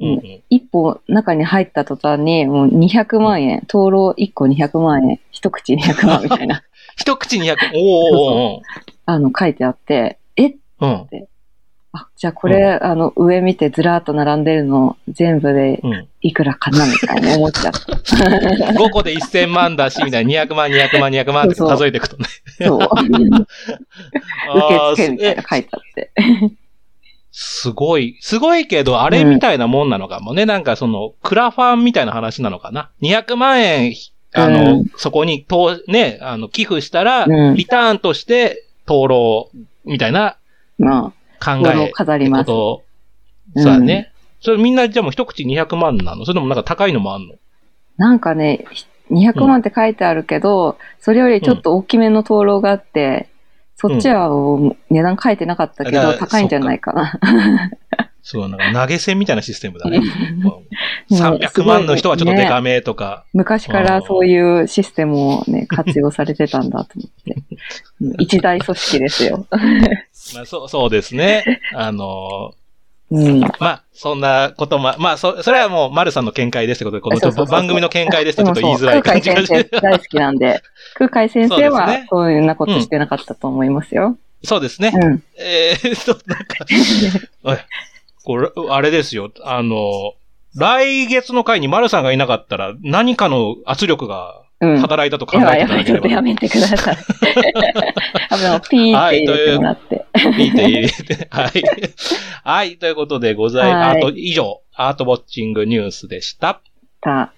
[0.00, 0.42] うんうん。
[0.50, 6.62] 一歩中に入った途端に、もう200万円、灯籠1個200万円、一口200万みたいな、
[6.96, 8.62] 一口200、 おーおーお
[9.06, 10.46] あの、書いてあって、え？
[10.46, 11.08] ーうん。
[11.92, 16.08] あ、じゃあこれ、あの、上見てずらーっと並んでるの全部でうん。
[16.22, 17.78] いくらかなみたいに思っちゃって。
[18.74, 22.24] 5個で1000万だし、みたいな200万、200万、200万って数えていくとね。
[22.62, 22.78] そう。
[24.96, 26.10] 受付みたいなえ書いてあって。
[27.36, 28.16] すごい。
[28.20, 30.46] すごいけど、あれみたいなもんなのかもね。
[30.46, 32.90] なんかその、クラファンみたいな話なのかな。
[33.02, 33.92] 200万円、
[34.34, 39.50] あの、うんそこに、と、ね、あの、寄付したら、うんリターンとして、灯籠、
[39.84, 40.36] みたいな
[40.78, 41.90] まあ、考え。
[41.92, 42.46] 飾ります。
[42.46, 42.82] そ
[43.56, 44.12] うだね。
[44.40, 46.24] それみんなじゃあもう一口200万なの？
[46.26, 47.34] それともなんか高いのもあんの？
[47.96, 48.64] なんかね、
[49.10, 53.28] 200万って書いてあるけど、それよりちょっと大きめの灯籠があって、
[53.76, 54.28] そっちは
[54.90, 57.20] 値段書いてなかったけど、高いんじゃないかな。
[58.26, 60.00] そう、なんか投げ銭みたいなシステムだね。
[60.42, 60.62] も
[61.10, 63.26] うす300ごい万の人はちょっとデカめとか。
[63.34, 67.36] 昔からそういうシステムをね、活用されてたんだと思って。
[68.00, 69.46] うん一大組織ですよ。
[70.34, 71.60] まあそう、そうですね。
[71.74, 72.54] あの
[73.10, 73.40] うん。
[73.40, 79.56] まあ、そんなことも、まあ、そ、それはもう、丸さんの見解ですってことで、この番組の見解ですってちょっと言いづらい空海感じがして。
[79.56, 80.62] 先生大好きなんで、
[80.96, 84.16] 空海先生はねそういうようなことしてなかったと思いますよ。
[84.42, 84.92] そうですね。
[84.94, 85.22] うん。
[85.38, 86.64] えーっと、なんか、
[87.44, 87.58] おい
[88.24, 89.30] これ、あれですよ。
[89.42, 90.14] あの、
[90.56, 94.78] 来月の回に丸さんがいなかったら、何かの圧力がうん。
[94.78, 96.08] 働いたと考えていやばい、ちょっと。
[96.08, 96.96] やめてください。
[98.30, 100.06] あの、ピーって入れてもらって。
[100.38, 101.28] 見て入れて。
[101.30, 101.62] はい。
[102.44, 102.76] はい。
[102.76, 103.88] ということでございます。
[103.88, 106.60] はいあと、以上、アートウォッチングニュースでした。
[107.00, 107.32] た。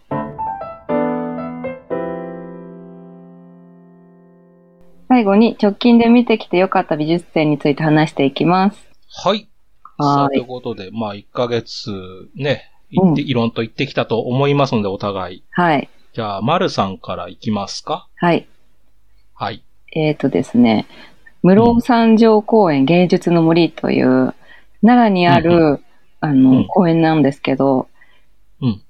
[5.08, 8.90] 最後に直近で見てきてよかった美術展について話していきます。
[9.24, 9.48] はい。
[9.98, 11.90] さあ、といはーいうことで、まあ、1ヶ月
[12.34, 15.44] ね、行って、いろんと行ってきたと思いますので、お互い。
[15.50, 15.88] はい。
[16.12, 18.08] じゃあ、丸さんから行きますか？
[18.16, 18.46] はい。
[19.34, 19.62] はい。
[19.92, 20.86] えっ、とですね、
[21.42, 24.34] 室三条公園芸術の森という、
[24.82, 25.80] 奈良にある、
[26.20, 27.88] あの、うん公園なんですけど、
[28.60, 28.82] うん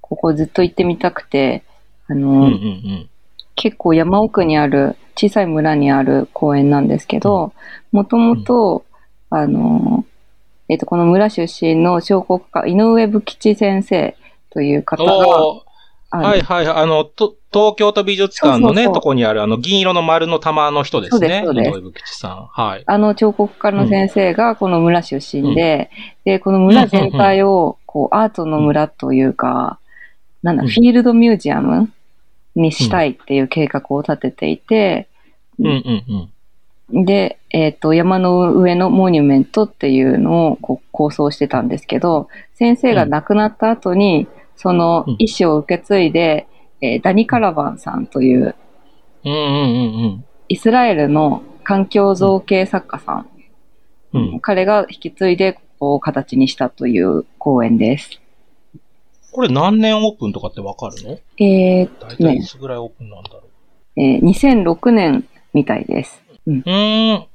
[0.00, 1.64] ここずっと行ってみたくて、
[2.06, 3.10] あの、うんうんうん。
[3.56, 7.52] 結構山奥にある小さい村にある公園なんですけど、
[7.92, 8.86] もともと、
[9.30, 10.04] あの、
[10.68, 14.16] えっ、と、この村出身の彫刻家、井上武吉先生
[14.50, 15.12] という方が、
[16.10, 16.82] はいはいはい。
[16.82, 21.42] あの、と、東京都美術館のね、そうそうそうとこにある、あの、銀色の丸の玉の人ですね。
[21.44, 22.46] そうですそうです井上武吉さん。
[22.46, 22.82] はい。
[22.86, 25.90] あの彫刻家の先生がこの村出身で、
[26.24, 29.78] で、この村全体を、こう、アートの村というか、
[30.42, 31.90] なんだ、うんフィールドミュージアム
[32.54, 35.08] にしたいっていう計画を立てていて、
[35.58, 36.32] うんうんうん。
[36.90, 46.46] で、えっ、と、山の上のモニュメントっていうのをこう構想してたんですけど、先生が亡くなった後に、その意思を受け継いで、
[46.80, 48.54] えーダニ・カラバンさんという
[49.24, 53.28] うんうんうんイスラエルの環境造形作家さん、
[54.14, 54.28] うん。
[54.28, 54.40] うん。
[54.40, 58.20] 彼が引き継いでこう形にしたという公演です。
[59.30, 61.18] これ何年オープンとかってわかるの？
[61.38, 63.40] えー大体いつぐらいオープンなんだろ
[63.96, 64.00] う？
[64.00, 66.22] えー2006年みたいです。
[66.52, 67.26] うーん。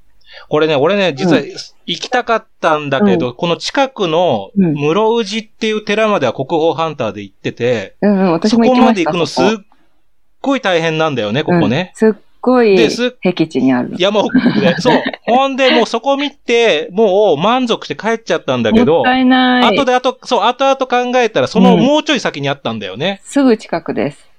[0.49, 1.45] これね、俺ね、実はう
[1.85, 8.83] 行きたかったんだけど、この近くのうん室宇治っていう寺までは国宝ハンターで行ってて、うんうん、私そも行きました。
[8.83, 9.45] こまで行くのすっ
[10.41, 11.93] ごい大変なんだよね、ここね。
[12.01, 12.77] うんすっごい
[13.21, 13.95] 僻地にある。
[13.97, 14.75] 山奥で。
[14.77, 15.01] そう。
[15.21, 19.77] ほんで、もうそこ見て、もう満足して帰っちゃったんだけど、もったいない。
[19.77, 23.21] 後で後、そう、後々考えたら、そのうんもうちょい先にあったんだよね。
[23.23, 24.32] すぐ近くです。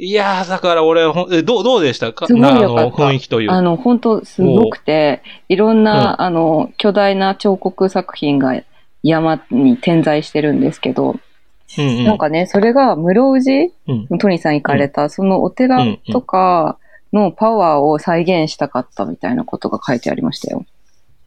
[0.00, 2.28] いやー、だから俺、えどう、どうでしたか？
[2.28, 3.50] すごいよかったの、雰囲気という。
[3.50, 8.62] あの、本当すごくて、いろんな、うんあの、巨大な彫刻作品が
[9.02, 11.16] 山に点在してるんですけど、
[11.78, 12.04] うんうん。
[12.04, 16.78] なんかね、それが室宇治うん、トニーさん行かれた、そのお寺とか
[17.12, 20.64] のパワーを再現したかったみたいなことが書いてありましたよ。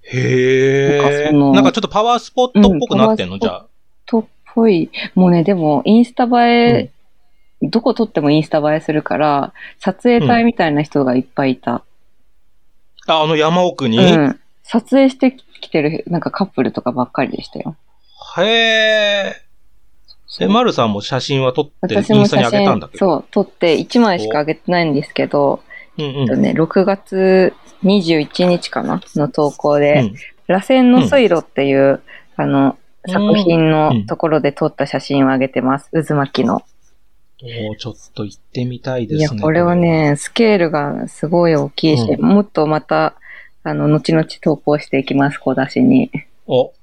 [0.03, 0.97] へえ。
[0.97, 3.65] なんかそのなんかちょっとパワースポットっぽくなってんの、うんじゃあ。
[4.05, 4.89] とっぽい。
[5.13, 6.91] もうね、でも、インスタ映え、
[7.61, 11.83] どこ撮ってもインスタ映えするから、撮影隊みたいな人がいっぱいいた。
[13.07, 14.39] あ、あの山奥に、うん。
[14.63, 17.75] 撮影してきてる、なんかカップルとかばっかりでしたよ。
[18.37, 19.35] へえ。
[20.39, 22.99] え、マルさんも写真は撮って、イン私もスタに写真上げたんだ、けど。
[22.99, 25.61] そう、撮って1枚しか上げてないんですけど、
[25.97, 29.01] うんえっとね、6月21日かな？
[29.15, 30.15] の投稿で、うん。
[30.47, 32.01] 螺旋の水路っていう、
[32.37, 35.89] あの、作品うのんところで撮った写真を上げてます。
[35.91, 36.61] 渦巻きの。
[37.43, 39.41] おーちょっと行ってみたいでいや、すね。
[39.41, 43.15] これはね、スケールがすごい大きいし、うもっとまた、
[43.63, 46.11] あの、後々投稿していきます、小出しに。
[46.47, 46.73] お、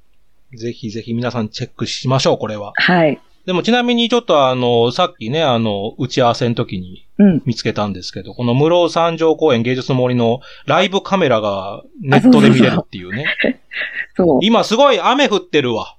[0.54, 2.72] ぜひぜひ皆さんチェックしましょう、これは。
[2.76, 3.20] はい。
[3.46, 7.42] でもちなみにちょっとあの、さっきね、あの、打ち合わせの時にうん。
[7.46, 13.24] 見つけたんですけど、この室三条公園芸術の森のライブカメラがネットで見れるっていうね。
[14.16, 14.38] そう。
[14.42, 15.96] 今すごい雨降ってるわ。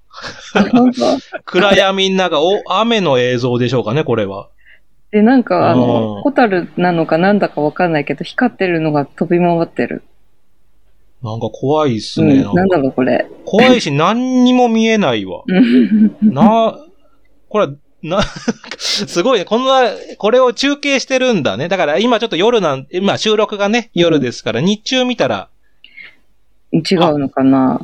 [1.45, 4.49] 暗闇の中、お、雨の映像でしょうかね、これは。
[5.11, 10.03] で、なんか、あうんの、ホタルなのかなんだかわかんないけど、光ってるのが飛び回ってる。
[11.23, 12.35] なんか怖いっすね。
[12.35, 12.55] うん。
[12.55, 13.27] なんんだろう、これ。
[13.45, 15.43] 怖いし何にも見えないわ。
[15.47, 16.77] うんな、
[17.49, 17.67] これ、
[18.01, 18.21] な、
[18.77, 19.45] すごいね。
[19.45, 21.67] こんな、これを中継してるんだね。
[21.67, 25.49] だから今ちょっと夜なん、まあ収録がね、夜ですから、日中見たら、
[26.71, 27.81] 違うのかな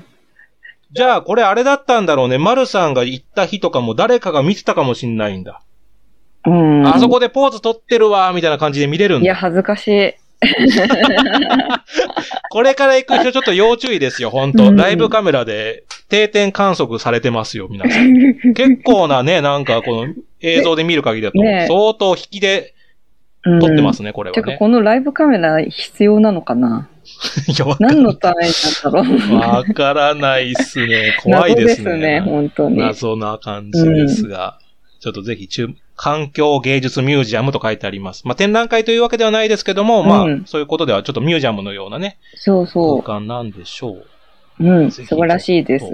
[0.95, 2.37] じゃあこれあれだったんだろうね。
[2.37, 5.61] 丸さんが行った日とかも誰かが見てたかもしんないんだ。
[6.45, 6.87] うん。
[6.87, 9.39] あそこでポーズ取ってるわ、みたいな感じで見れるんいや、だ。
[9.39, 10.13] 恥ずかしい。
[12.49, 18.13] これから行く人ちょっと要注意ですよ、本当うんライブカメラで定点観測されてますよ、皆さん。
[18.53, 22.73] 結構なね、なんかこの映像で見る限りだと、ね相当引きで
[23.43, 24.59] うん撮ってますね、これてか、はね。
[24.59, 26.89] このライブカメラ必要なのかな？
[27.47, 31.17] いや、何のためになんだろうわからないっすね。
[31.21, 31.85] 怖いですね。
[31.85, 32.77] 謎ですね、本当に。
[32.77, 34.59] 謎な感じですが、
[34.99, 38.27] ちょっとぜひ中、環境芸術ミュージアムと書いてあります。
[38.27, 44.05] まあ、展覧会というわけではないですけども、まあうん、そういうことではちょっとミュージアムのようなね、そうそ空間なんでしょう。
[44.59, 44.65] う。
[44.67, 45.85] うん、素晴らしいです。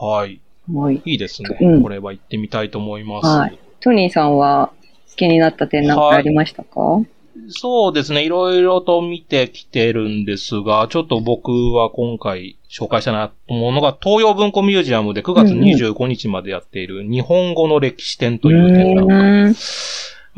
[0.00, 0.40] はい。
[0.72, 1.02] はい。
[1.04, 1.56] いいですね。
[1.60, 3.26] うんこれは行ってみたいと思います。
[3.26, 4.72] はいトニーさんは
[5.16, 7.00] 気になった点なんかありましたか、
[7.48, 8.24] そうですね。
[8.24, 19.16] いろいろと見てきてるんですが、ちょっと僕は今回紹介したなと思うのが、東洋文庫ミュージアムで9月25日までやっている日本語の歴史展という展覧会。
[19.16, 19.54] うーん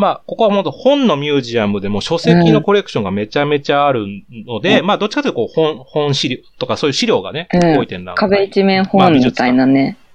[0.00, 4.06] まあ、ここは本当本のミュージアムでも書籍のコレクションがめちゃめちゃある
[4.46, 8.30] ので、うまあ、どっちかというとこう本、本資料とかそういう資料がね、うん多い展覧会。
[8.30, 9.98] 壁一面本みたいなね。
[10.00, 10.09] あ、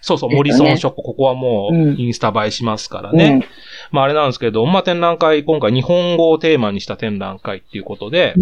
[0.00, 3.46] そうそう、モリソンショップ、ここはもううんインスタ映えしますからね。
[3.90, 8.34] まああれなんですけど、まあ展覧会、今回日本語をテーマにした展覧会っていうことで。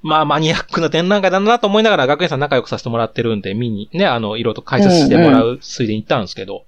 [0.00, 6.64] まあマニアックな展覧会だなと思いながら学園さん仲良くさせてもらってるんで、見にね、あの、いろいろと解説してもらうついでに行ったんですけど、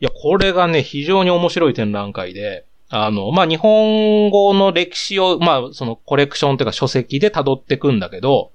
[0.00, 8.50] いや、これがね、非常に面白い展覧会で、あの、まあ日本語の歴史を、まあそのコレクションというか書籍で辿っていくんだけど、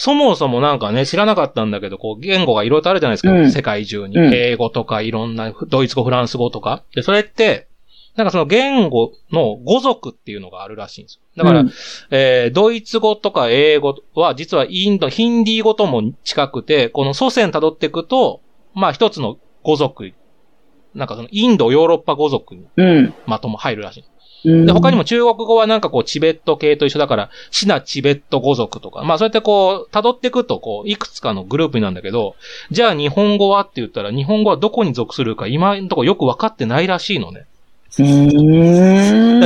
[0.00, 4.16] そもそもなんかね、知らなかったんだけど、こう、言語がいろいろとあるじゃないですか、うん世界中に。
[4.16, 6.84] うん英語とかいろんな、ドイツ語、フランス語とか。
[6.94, 7.66] で、それって、
[8.14, 11.22] なんかその言語の語族っていうのがあるらしいんですよ。
[11.36, 11.70] だから、うん
[12.12, 18.40] えードイツ語とか英語は実はインド、ヒンディー語とも近くて、この祖先辿っていくと、
[18.74, 20.12] まあ一つの語族、
[20.94, 23.14] なんかそのインド、ヨーロッパ語族にうん。
[23.26, 24.00] まとも入るらしい。
[24.00, 24.06] うん。
[24.44, 32.36] で、他にも中国語はなんかこう、チベット系と一緒だから、シナチベット語族とか、まあそうやってこう、辿っていくと、こう、いくつかのグループになんだけど、
[32.70, 37.46] じゃあ日本語はって言ったら、日本語はどこに属するか、今のところよくわかってないらしいのね。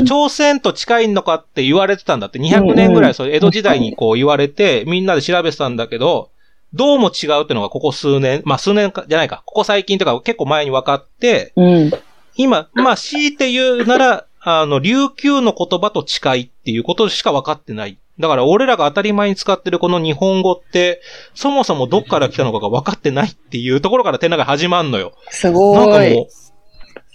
[0.05, 6.31] 朝鮮と近いのかって言われてたんだって、200年ぐらい、そう江戸時代にこう言われて、みんなで調べてたんだけど、
[6.75, 11.91] どうも違うっていうのがここ数年、まあ数年か、じゃないか、ここ最近とか結構前に分かって、うん。
[12.37, 17.99] 今、まあ強いて言うなら、あの、琉球の言葉と近いっていうことしか分かってない。
[18.19, 21.01] だから俺らが当たり前に使ってるこの日本語って、
[21.35, 25.13] そもそもどっから来たのかが分かってないっていうところから展覧会始まんのよ。
[25.31, 26.09] すなんごい。
[26.11, 26.27] かもう、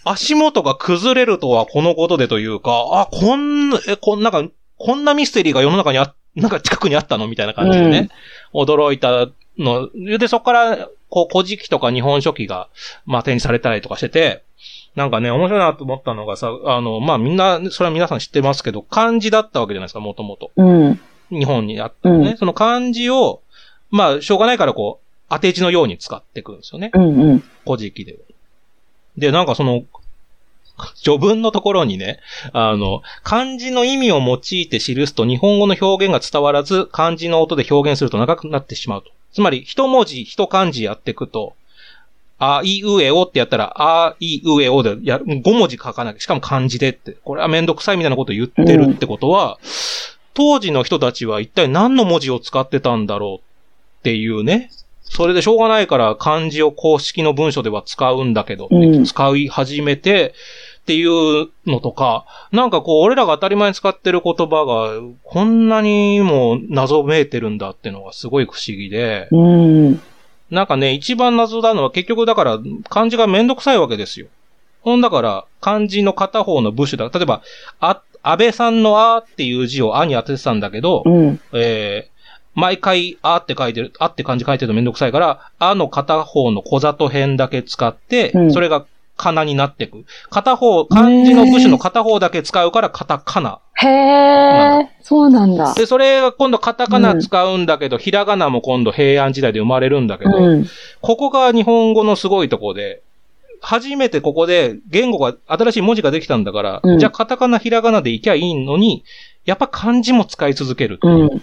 [0.05, 4.43] 足元が崩れるとはこのことでというか、あ、こんな、え、こんなんか、
[4.77, 8.09] こんなミステリーが世の中にあ、なんか近くにあったのみたいな感じでね、
[8.53, 9.89] 驚いたの。
[10.17, 12.69] で、そこから、こう、古事記とか日本書紀が、
[13.05, 14.43] まあ、展示されたりとかしてて、
[14.97, 20.51] なんかね、面白いなと思ったのがさ、あの、まあ、みんな、それは皆さん知ってますけど、漢字だったわけじゃないですか、もともと。
[20.57, 20.99] うん。
[21.29, 22.31] 日本にあったのね。
[22.31, 23.43] うんその漢字を、
[23.91, 26.89] まあ、しょうがないからこう、当て字のように使っていくんですよね。
[26.95, 27.43] うんうん。
[27.63, 28.17] 古事記で。
[29.19, 29.83] で、なんかその、
[30.95, 32.19] 序文のところにね、
[32.51, 39.11] あの、漢字の意味を用いて記すと日本語の表現が伝わらず、漢字の音で表現すると長くなってしまうと。
[39.31, 41.53] つまり、一文字、一漢字やっていくと、
[42.39, 49.57] あいうえおってやったら、あいうえおでやる、5文字書かなきゃ、しかも漢字でって、これはめんどくさいみたいなことを言ってるってことは、
[50.33, 54.69] 当時の人たちは一体何の文字を使ってたんだろうっていうね。
[55.09, 60.33] それでしょうがないから漢字を公式の文書では使うんだけど、うん使い始めて
[60.81, 70.01] っていうのとか、なんかこう俺らが当たり前に使ってる言葉がこんなにも謎めいてるんだっていうのがすごい不思議で、うん。
[70.49, 74.27] なんかね、一番謎なのは結局だから漢字がめんどくさいわけですよ。
[74.81, 77.09] ほんだから漢字の片方の部首だ。
[77.09, 77.41] 例えば、
[77.79, 81.39] あ、安倍さんのあっていう字をあに当ててたんだけど、うん。
[81.53, 88.85] えー、毎回、あって書いてる、あって漢字書いてるとめんどくさいから、あの片方の小里編だけ使って、うんそれが
[89.17, 90.05] かなになっていく。
[90.29, 93.59] 片方、漢字の部首の片方だけ使うからカタカナ。
[93.73, 95.73] へえ、そうなんだ。
[95.73, 100.65] で、それが今度カタカナ使うんだけど、ひらがなも今度平安時代で生まれるんだけど、うん。
[101.01, 103.01] ここが日本語のすごいとこで、
[103.59, 109.03] 初めてここで言語が、新しい文字ができたんだから、うんじゃあカタカナ、ひらがなでいきゃいいのに、
[109.45, 110.99] やっぱ漢字も使い続ける。
[111.01, 111.41] うん。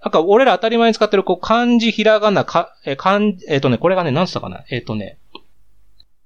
[0.00, 4.62] なんか俺ら当たり前に使ってるこう漢字、ひらがな、か、えー、漢、えっ、とね、これがね、何つったかな？
[4.70, 5.18] えっ、とね、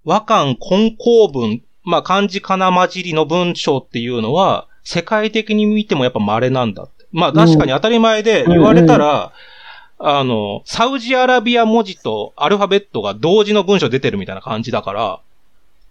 [0.05, 7.07] 和漢混交文、まあ漢字かな混じりの文章っていうのは、世界的に見てもやっぱ稀なんだって。
[7.13, 9.33] まあ確かに当たり前で言われたら、
[9.99, 15.21] あの、サウジアラビア文字とアルファベットが同時の文章出てるみたいな感じだから、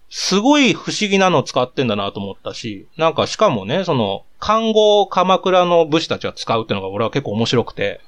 [0.09, 8.01] すごい不思議なのを使ってんだなと思ったし、なんかしかもね、その、漢語を鎌倉の武士たちは使うっていうのが俺は結構面白くて、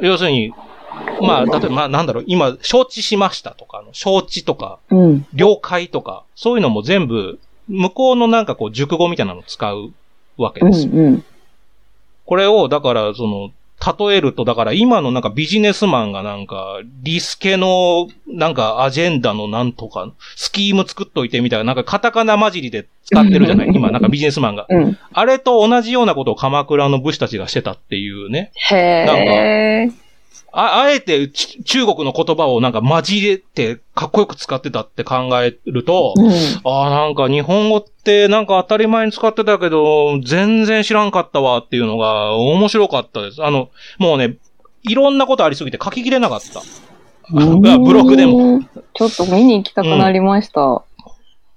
[0.00, 0.52] 要するに、
[1.22, 5.26] まあ、例えば、まあなんだろう、今、承知しましたとか、承知とか、うん。
[5.34, 7.38] 了解とか、そういうのも全部、
[7.68, 9.92] 向こうのなんかこう、熟語みたいなのを使う
[10.38, 10.70] わけうん。
[10.70, 10.92] ですよ。
[10.94, 11.24] うん。
[12.26, 13.50] これを、だから、その、
[13.98, 23.70] 例えると、だから今のなんかビジネスマンがなんか、リスケのなんかアジェンダのなんとか、スキーム作っといてみたいな、なんかカタカナ混じりで使ってるじゃない？
[23.72, 24.66] 今なんかビジネスマンが。
[24.68, 24.98] うん。
[25.14, 28.52] あれと同じようなことを鎌倉の武士たちがしてたっていうね。
[28.70, 29.90] へえ。
[30.52, 36.30] あ、あえてち中国の言葉をなんか混じれてかっこよく使ってたって考えると、うん。
[36.64, 43.42] ああ、なんか日本語ってなんか当たり前に使ってたけど、全然知らんかったわっていうのが面白かったです。
[43.42, 44.36] あの、もうね、
[44.82, 46.62] いろんなことありすぎて書ききれなかった。
[47.32, 48.58] ブログでも。
[48.58, 48.64] も。
[48.94, 50.82] ちょっと見に行きたくなりました。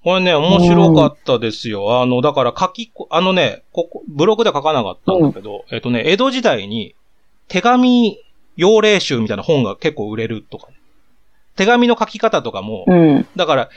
[0.03, 2.01] これね、面白かったですよ。
[2.01, 6.93] あの、だから書きこ、あのね、ここ、ブログでは書かなかったんだけど、えっとね、江戸時代に
[7.47, 8.17] 手紙
[8.56, 10.68] 用例集みたいな本が結構売れるとか、
[11.56, 13.28] 手紙の書き方とかも、うん。
[13.36, 13.70] だから、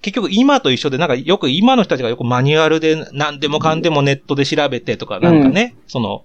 [0.00, 6.24] 結局今と一緒で、なんかよく今の人たちがよくマニュアルで何でもかんでもネットで調べてとか、なんかね、その、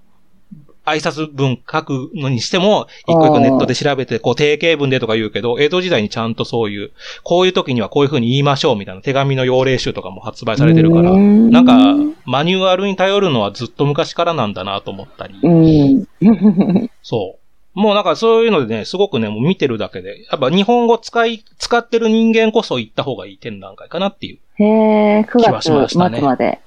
[0.84, 6.92] 挨拶文書くのにしても、一個一個ネットで調べて、こう定型文でとか言うけど、江戸時代にちゃんとそういう、
[7.24, 11.96] こういう時にはこういう風に言いましょうみたいな手紙の用例集とかも発売されてるから、うんなんか、
[12.26, 16.90] マニュアルに頼るのはずっと昔からなんだなと思ったり、うん。
[17.04, 17.41] そう。
[17.74, 24.40] もうなんかそういうのでね、すごくね、もう見てるだけで、やっぱ日本語使い、使ってる人間こそ行った方がいい展覧会かなっていう。
[24.64, 26.60] へえ、9気はしま月したね末まで。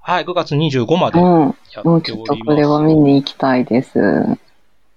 [0.00, 1.54] はい、9月25までうん。
[1.72, 2.70] やもうってちょっとこれおります。
[2.70, 4.00] は見に行きたいです。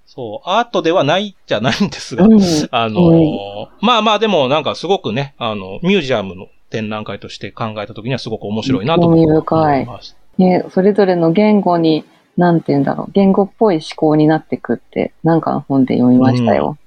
[0.08, 2.41] そう、アートではないじゃないんですが、うん。
[2.72, 10.16] あのーまあまあでもなんかすごくね、あの、ミュージアムの展覧会として考えた時にはすごく面白いなと思興味深いいます。
[10.38, 12.04] ね、それぞれの言語に、
[12.38, 16.78] なんて言うんだろう、言語っぽい思考になってくって、なんかの本で読みましたよ。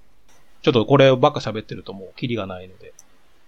[0.63, 2.93] ちょっとこればっか喋ってるともうキリがないので、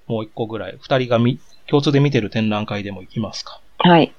[0.07, 3.61] もう一個ぐらい、二人がみ共通で見てる展覧会でも行きますか。
[3.79, 4.13] はい。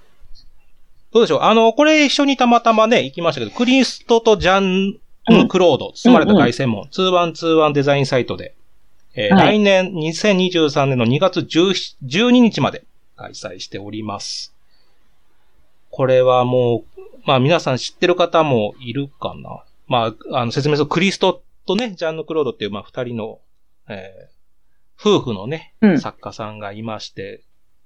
[1.12, 1.40] どうでしょう？
[1.42, 4.98] あの、これ一緒にたまたまね、行きましたけど、クリストとジャン
[5.30, 8.56] ヌ・クロード、包まれた凱旋門、2121デザインサイトで、
[9.14, 12.86] えーはい来年2023年の2月17 12日まで
[13.18, 14.51] 開催しております。
[15.92, 19.64] これはもう、まあ皆さん知ってる方もいるかな。
[19.88, 23.40] まあ、あの説明するとクリストとね、ジャンヌ・クロードっていう、まあ二人の、
[23.88, 24.32] えー
[25.04, 27.42] 夫婦のね、うん作家さんがいまして、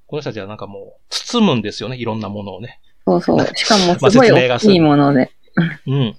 [0.06, 2.82] この人たちはなんかもう包むんですよね、いろんなものをね。
[3.08, 3.39] そうそう。
[3.56, 5.32] しかもまあすごい説明がする大きいもので。
[5.88, 6.16] うん。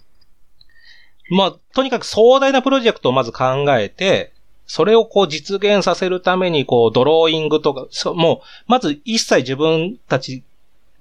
[1.28, 4.32] まあ、とにかく壮大なプロジェクトをまず考えて、
[4.66, 10.44] それをこう実現させるために、こう、ドローイングとか、そもう、まず一切自分たち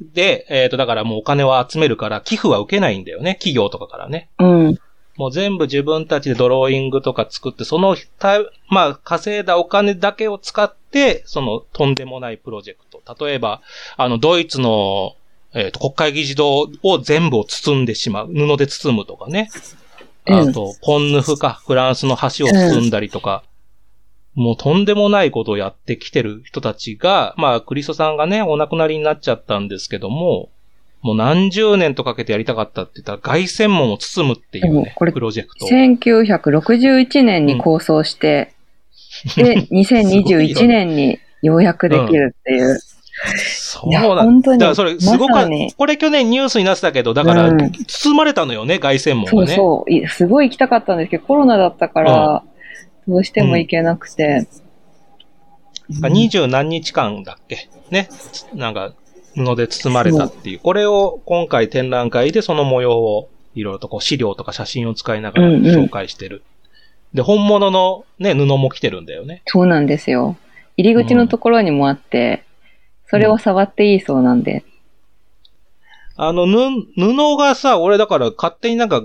[0.01, 3.35] で、えっ、と、だからもうお金を集めるから、寄付は受けないんだよね。
[3.35, 4.29] 企業とかからね。
[4.39, 4.79] うん。
[5.17, 8.39] もう全部自分たちでドローイングとか作って、その、た
[8.69, 13.25] まあ、稼いだお金だけを使って、その、とんでもないプロジェクト。
[13.25, 13.61] 例えば、
[13.95, 15.15] あの、ドイツの、
[15.53, 18.27] えっ、と、国会議事堂を全部を包んでしまう。
[18.27, 19.49] 布で包むとかね。
[19.53, 19.75] うん
[20.27, 23.43] あと、ポンヌフか、フランスの橋を包んだりとか、
[24.35, 30.49] もうとんでもないことをやってきてる人たちが、まあ、クリストさんがね、お亡くなりになっちゃったんですけども、
[31.01, 35.67] もう何十年とかけてやりたかったって言ったら、凱旋門を包むっていうねプロジェクト。
[35.67, 38.53] 1961年に構想して、
[39.37, 42.79] で、 2021年にようやくできるっていう。
[43.37, 49.55] そうなん本当にだからそれ、すごく、まこれ去年ニュースになってたけど、だから、うん包まれたのよね、凱旋門そうがね。
[49.55, 50.05] そうい。
[50.07, 52.43] すごい行きたかったんですけど、コロナだったから、
[53.07, 54.47] どうしても行けなくて。
[55.87, 57.69] 二十何日間だっけ？
[57.91, 58.09] ね。
[58.53, 58.93] なんか、
[59.35, 60.59] 布で包まれたっていう。
[60.59, 66.43] これを今回展覧会でその模様をいろいろとこう資料とか写真を使いながらうんうん紹介してる。
[67.13, 69.43] で、本物のね、布も来てるんだよね。
[69.45, 70.37] そうなんですよ。
[70.77, 72.43] 入り口のところにもあって、
[73.07, 74.65] それを触っていいそうなんで。
[76.17, 76.57] あの、ぬ、
[76.97, 79.03] 布がさ、俺だから勝手になんか、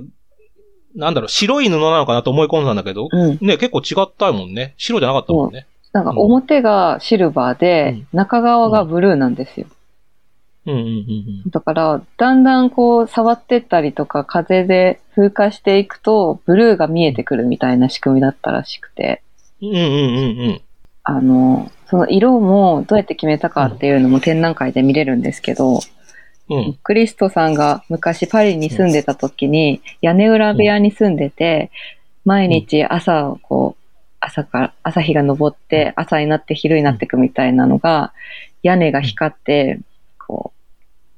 [0.95, 3.39] なんだろう、白い布なのかなと思い込んだんだけど、うん。
[3.41, 4.75] ね、結構違ったもんね。
[4.77, 5.67] 白じゃなかったもんね。
[5.93, 9.67] なんか表がシルバーで、うん中側がブルーなんですよ。
[10.67, 19.23] うんうんうんだから、だんだんこう触ってったりとか、風で風化していくと、ブルーが見えてくるみたいな仕組みだったらしくて、
[19.63, 19.69] うん。
[19.69, 20.61] うんうんうんうん。
[21.03, 25.81] あの、その色もどうやって決めたかっていうのも展覧会で見れるんですけど、
[26.51, 26.79] うん。
[26.83, 31.71] クリストさんが昔パリに住んでた時に、屋根裏部屋に住んでて、
[32.25, 33.81] 毎日朝、こう、
[34.21, 38.13] 朝から、朝日が昇って、朝になって昼になっていくみたいなのが、
[38.63, 39.81] 屋根が光って、
[40.19, 40.53] こ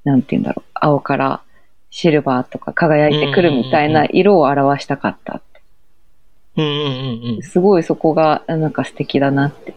[0.05, 1.43] う、なんて言うんだろう、青から
[1.91, 5.43] シルバーとか輝いてくるみたいな色を表したかったっ
[6.57, 7.43] て。
[7.43, 9.75] すごいそこが、なんか素敵だなって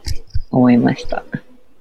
[0.52, 1.24] 思いました。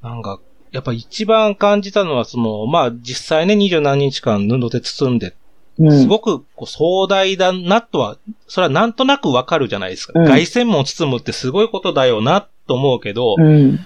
[0.02, 0.40] なんか、
[0.74, 5.36] やっぱ一番感じたのは、その、まあ実際ね、二十何日間布で包んで、
[5.78, 6.00] うん。
[6.02, 8.18] すごくこう壮大だなとは、
[8.48, 10.18] それはなんとなくわかるじゃないですか。
[10.18, 13.78] うん凱旋門を包むってすごいことだよなと思うけど、うん。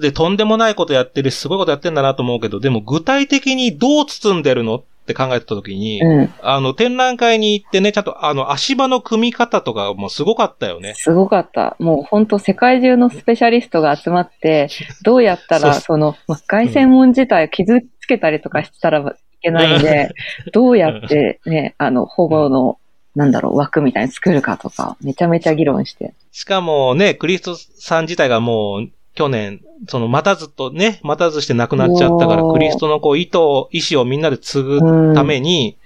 [0.00, 6.34] で、とんでもないことやってるし、すごいことやってんだなと思うけど、でも具体的にどう包んでるのって考えてた時に、うん。
[6.42, 10.94] あの、展覧会に行ってね、ちゃんとあの、足場の組み方とかもすごかったよね。
[10.94, 11.76] すごかった。
[11.78, 14.68] もう本当世界中のスペシャリストが集まって、
[15.04, 20.10] どうやったら、その、まあ、凱旋門自体を傷つけたりとかしたらいけないんで、
[20.52, 22.78] どうやってね、あの、保護の、
[23.14, 26.14] なんだろう、枠みたいに作るかとか、めちゃめちゃ議論して。
[26.30, 33.38] しかもね、クリストさん自体がもう、去年、その、待たずとね、待たずして亡くなっちゃったから、クリストのこう、意図、
[33.70, 35.14] 意志をみんなで継ぐうん。
[35.14, 35.76] ために、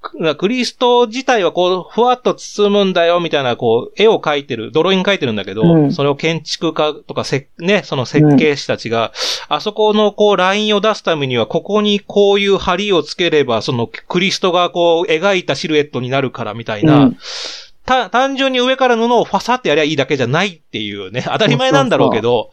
[0.00, 5.92] くクリスト自体はこう、ふわっと包むんだよ、みたいな、こう、絵を描いてる、ドローイング描いてるんだけど、うん。
[5.92, 9.12] それを建築家とかせ、ね、その設計士たちが、
[9.48, 17.16] あそこのこう、ラインを出すためには、ここにこういう針をつければ、その、クリストがこう、描いたシルエットになるから、みたいな、うん
[17.88, 22.50] た、単純に上から布をファサってやりゃいいだけじゃないっていうね、当たり前なんだろうけど、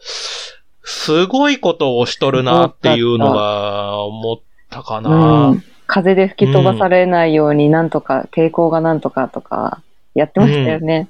[0.82, 4.36] すごいことをしとるなっていうのが思っ
[4.70, 5.48] たかな。
[5.50, 5.64] うん。
[5.86, 9.82] 風で吹き飛ばされないようになんとか、抵抗がなんとかとか、
[10.14, 11.08] やってましたよね。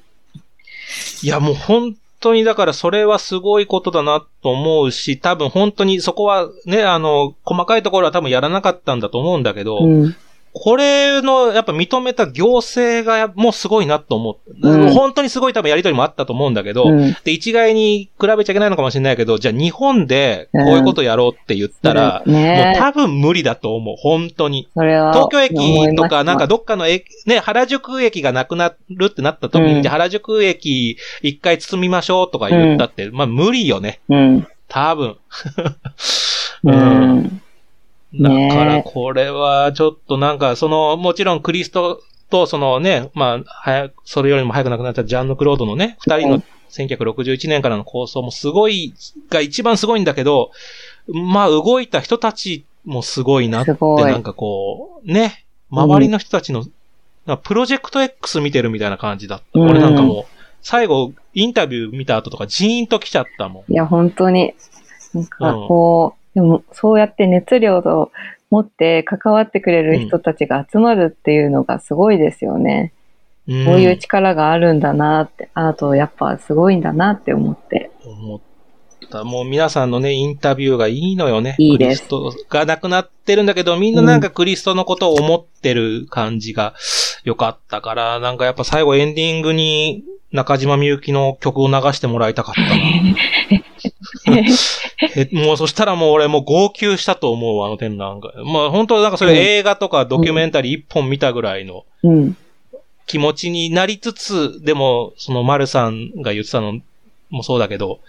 [1.23, 10.17] いや、もう本当にだからそれはすごいことだなと思うし、多分本当にそこはね、あの、細かいところは多分やらなかったんだと思うんだけど、うん。
[10.59, 14.69] これのやっぱ認めた行政がもうすごいなと思う。
[14.69, 17.17] うん本当にすごい多分やりとりもあったと思うんだけど、うん。
[17.25, 23.97] で、一概に比べちゃいけないのかもしれないけど、じゃあ日本でこういうことやろうって言ったら、もうね多分無理だと思う。
[23.99, 24.69] 本当に。
[24.75, 34.01] 東京駅とかなんかどどっかの駅、ね、原宿駅がなくなるってなった時に、うんじゃあ原宿駅一回包みましょうとか言ったって、まあ無理よね。
[34.09, 34.49] うん。
[34.69, 35.09] 多分。
[35.09, 35.19] う
[36.65, 37.43] うんん。
[38.21, 48.95] だねからこれはちょっとなんか、その、もちろんクリストとそのね、まあ、早く、それよりも早く亡くなったジャンヌ・クロードのね、二人のうん1961年からの構想もすごい、
[49.31, 50.51] が一番すごいんだけど、
[51.09, 56.65] まあ動いた人たちもすごいなって、なんかこう、ね、周りの人たちの、
[57.43, 59.61] プロジェクト X 見てるみたいな感じだった。
[59.61, 59.71] うん。
[59.71, 60.25] 俺なんかもう、
[60.63, 63.73] 最後、インタビュー見た後とかジーンと来ちゃったもん。
[63.73, 64.55] いや、本当に、
[65.13, 68.13] なんかこう、でもそうやって熱量を
[68.51, 72.93] 持って関わってくれる人たちが集まるっていうのがすごいですよね。
[72.93, 77.93] うんこういう力があるんだなって、アートやっぱすごいんだなって思って。
[78.05, 78.41] 思っ
[79.09, 79.23] た。
[79.23, 81.55] もう皆さんのね、インタビューがいいのよね。
[81.59, 86.75] いいですクリストが亡くなってるんだけど、みんななんかクリストのことを思ってる感じが
[87.23, 92.69] 良かったから、なんかやっぱ最後エンディングに中島みゆきの曲を流してもらいたかったな。
[95.15, 98.33] えもうそしたらもう俺もう号泣したと思うわあの展覧会。
[98.45, 102.37] まあ本当なんかそれ映画とかドキュメンタリー一本見たぐらいのうん。
[103.07, 106.81] 気持ちになりつつ、でも、その丸さんが言ってたの
[107.31, 108.01] もそうだけど、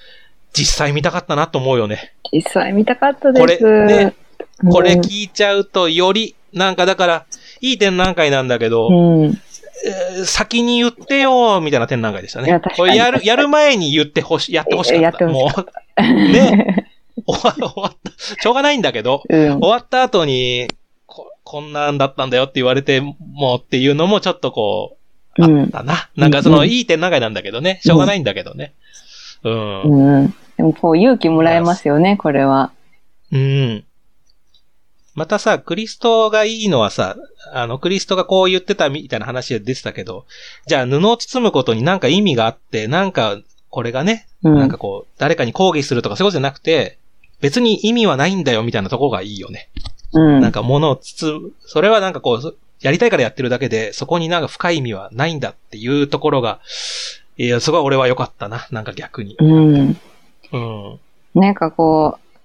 [0.54, 2.14] 実際見たかったなと思うよね。
[2.34, 3.60] 実際見たかったです。
[3.60, 4.16] これね
[4.64, 7.26] うんこれ聞いちゃうと、より、なんかだから、
[7.62, 9.40] いい展覧会なんだけど、うん。
[9.86, 12.60] えー先に言ってよ、みたいな展覧会でしたね。
[12.76, 15.04] これやる、やる前に言ってほし、やってほしかった。
[15.04, 15.64] やってほしもう、ね、終
[17.26, 18.12] わ終わった。
[18.42, 19.72] しょうがないんだけど、うん終。
[19.72, 20.68] わった後に、
[21.06, 23.16] ここんなんだったんだよって言われても
[23.56, 24.98] っていうのもちょっとこ
[25.38, 25.70] う、うん。
[25.70, 26.10] だな。
[26.16, 27.80] なんかその、うんいい展覧会なんだけどね。
[27.84, 28.74] しょうがないんだけどね。
[29.44, 29.82] うん。
[29.84, 30.36] うん。
[30.58, 32.72] でもこう勇気もらえますよね、これは。
[33.32, 33.84] うん。
[35.14, 37.16] またさ、クリストがいいのはさ、
[37.52, 40.26] あの、クリストがこう言ってたみたいな話で出てたけど、
[40.68, 43.38] じゃあ布を包むことになんか意味があって、なんか、
[43.70, 46.98] これがね、うん、なんかこう、誰かに抗議するとかそういうことじゃなくて、
[47.42, 49.70] 別に意味はないんだよみたいなところがいいよね。
[50.14, 50.42] うん。
[50.42, 56.60] なんか物を包む、それはなんかこう、やりたいからやってるだけで、そこになんか深い意味はないんだっていうところが、
[57.38, 59.36] いや、すごい俺は良かったな、なんか逆に。
[59.40, 59.98] うん。
[60.52, 61.00] うん。
[61.36, 62.40] なんかこう、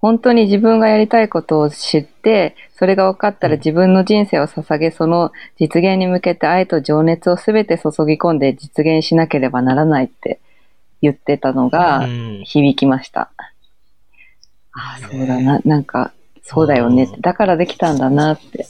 [0.00, 10.40] 本当に自分がやりたいことを知って、それが分かったら自分の人生を捧げ、その実現に向けて愛と情熱を全て注ぎ込んで実現しなければならないって
[11.02, 12.06] 言ってたのが
[12.44, 13.30] 響きました。
[14.74, 17.04] うん、ああ、そうだな、なんか、そうだよね。
[17.04, 18.66] って、だからできたんだなって。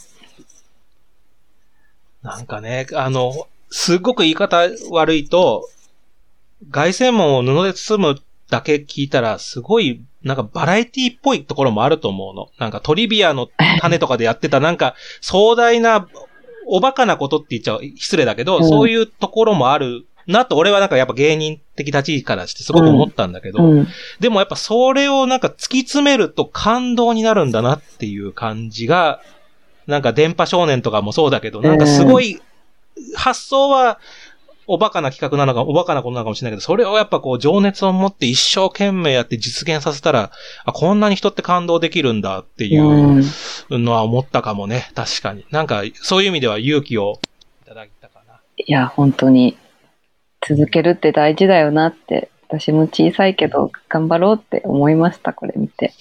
[2.22, 5.68] なんかね、あの、すっごく言い方悪いと、
[6.70, 8.20] 外線門を布で包む
[8.51, 12.49] だけ聞いたら、すごいなんかバラエティっぽいところもあると思うの。
[12.59, 13.49] なんかトリビアの
[13.80, 16.09] 種とかでやってたなんか壮大な、
[16.68, 23.79] おバカなことって言っちゃ失礼だけど、うん、そういうところもあるなと俺はなんかやっぱ芸人的立ち位置からしてすごく思ったんだけど、うん。
[23.79, 23.89] うん、
[24.20, 29.20] でもやっぱそれをなんか突き詰めると感動になるんだなっていう感じが、
[29.87, 32.41] なんか電波少年とかもそうだけど、なんかすごい
[33.14, 33.99] 発想は
[34.66, 40.31] おバカな企画なのか、おバカなことなのかもしれないけど、それをやっぱこう、情熱を持って一生懸命やって実現させたら、
[40.64, 43.23] あ、こんなに人って感動できるんだっていう
[43.70, 45.45] のは思ったかもね、確かに。
[45.51, 47.18] なんか、そういう意味では勇気を
[47.64, 48.35] いただいたかな。
[48.57, 49.57] いや、本当に、
[50.47, 55.95] 続けるって大事だよなって、私も小さいけど、頑張ろうって思いました、これ見て。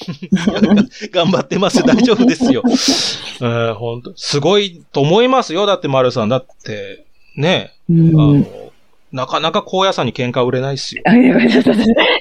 [1.11, 2.61] 頑張ってます、大丈夫ですよ。
[3.39, 6.29] うん、本当すごいと思いますよ、だって丸さん。
[6.29, 7.05] だって、
[7.37, 8.45] ね、あの、
[9.13, 11.03] なかなか高野山に喧嘩売れないっすよ。
[11.05, 11.57] やめて、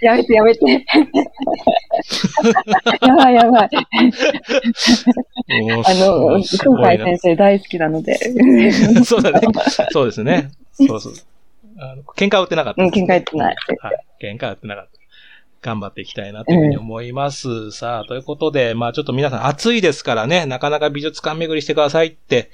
[0.03, 0.87] やめて、やめて。
[3.03, 3.71] やばいやばい。
[5.85, 8.17] あの、今回先生大好きなので。
[9.05, 9.41] そうだね。
[9.91, 10.51] そうですね。
[10.73, 11.13] そうそう。
[11.81, 13.57] あの喧嘩売ってなかった、ね、うん、喧嘩売ってない。
[13.81, 14.07] はい。
[14.23, 15.01] 喧嘩売ってなかった。
[15.63, 17.49] 頑張っていきたいなというふうに思います。
[17.49, 22.51] うん、さあ、ということで、まあちょっと皆さん暑いですからね、なかなか美術館巡りしてくださいって、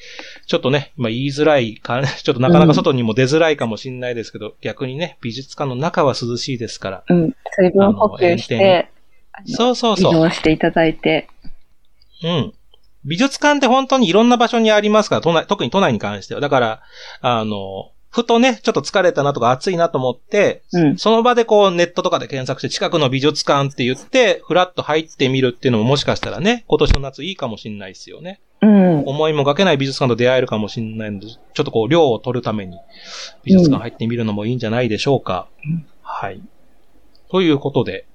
[0.46, 7.04] ちょっとね、まあ言いづらいか、 ちょっとなかなか外にも出づらいかもしれないですけど、うん、逆にね、美術館の中は涼しいですから。
[7.08, 7.36] うん。
[7.56, 8.88] 水分補給して、
[9.46, 10.12] そうそうそう。
[10.12, 11.28] 移動していただいて。
[12.24, 12.52] うん。
[13.04, 16.40] 美術館って本当にいろんな場所にありますから、都内、特に都内に関しては。
[16.40, 16.82] だから、
[17.20, 28.40] あの、ふとね、ちょっと疲れたなとか暑いなと思って、うん、その場でこうネットとかで検索して近くの美術館って言って、ふらっと入ってみるっていうのももしかしたらね、今年の夏いいかもしんないですよね。
[28.62, 32.78] うん、思いもかけない美術館と出会えるかもしんないので、ちょっとこう量を取るために
[33.44, 35.46] 美術館入ってみるのもいいんじゃないでしょうか。
[35.66, 36.40] うん、はい。
[37.30, 38.06] ということで、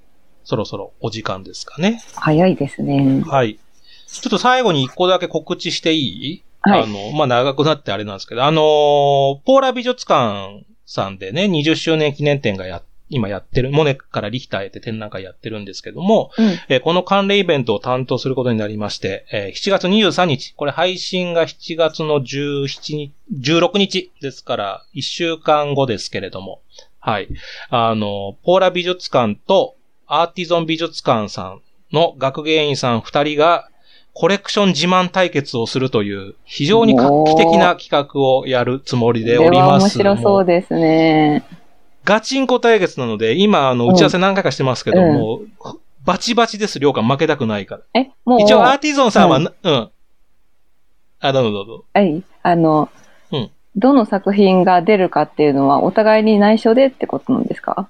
[0.42, 2.02] そろそろお時間ですかね。
[2.16, 3.22] 早いですね。
[3.24, 3.60] はい。
[4.08, 6.44] ちょっと最後に一個だけ告知していい？
[6.62, 8.62] はい、あの、まあ、長くなってあれなんですけど、あのー、
[9.44, 26.60] ポーラ美術館さんでね、20周年記念展がや、今やってる、モネからリヒターへって展覧会やってるんですけども、うん、えー、この関連イベントを担当することになりまして、えー、7月23日、これ配信が7月の17日、16日ですから、1週間後ですけれども、
[27.00, 27.28] はい。
[27.70, 29.74] あの、ポーラ美術館と
[30.06, 33.68] アーティゾン美術館さんの学芸員さん2人が、
[34.14, 39.98] コレクション自慢対決をするという、非常に画期的な企画をやるつもりでおります。
[39.98, 41.44] 面白そうですね。
[42.04, 45.52] ガチンコ対決なので、今、あの、打ち合わせ何回かしてますけども、うん、
[46.04, 48.00] バチバチです、りょうか負けたくないから。
[48.00, 48.42] え、もう。
[48.42, 49.52] 一応、アーティゾンさんは、うん。
[49.62, 49.90] うん、
[51.20, 51.84] あ、どうぞどうぞ。
[51.94, 52.22] はい。
[52.42, 52.90] あの、
[53.30, 53.50] うん。
[53.76, 57.88] どの作品が出るかっていうのは、お互いに内緒でってことなんですか？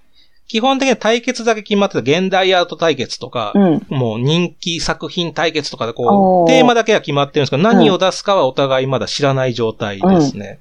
[0.49, 10.61] 基本的には対決だけ決まってた現代アート対決とか、うん、もう人気作品対決とかでこう、テーマだけは決まってるんですけど、何を出すかはお互いまだ知らない状態ですね。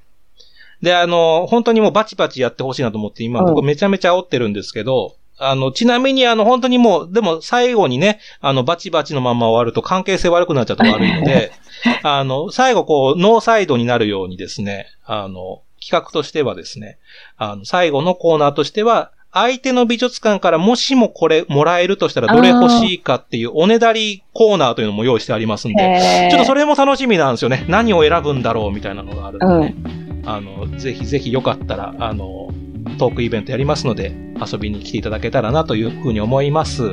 [0.82, 11.52] うん、で、あの、本当にもうバチバチやってほしいなと思って今僕めちゃめちゃ煽ってるんですけど、あの、ちなみにあの、本当にもう、でも最後にね、あの、バチバチのまま終わると関係性悪くなっちゃうと悪いので、
[12.04, 17.00] あの、最後こう、ノーサイドになるようにですね、あの、企画としてはですね、
[17.38, 27.66] あの、最後のコーナーとしては、相手の美術館からもしもこれもらえるとしたらどれ欲しいかっていうおねだりコーナーというのも用意してありますんで、ちょっとそれも楽しみなんですよね。
[27.70, 29.76] 何を選ぶんだろうみたいなのがあるんでね。
[30.24, 32.50] うん、あの、ぜひぜひよかったら、あの、
[32.98, 34.12] トークイベントやりますので、
[34.46, 36.84] 遊びに来ていただけたらなというふうに思います。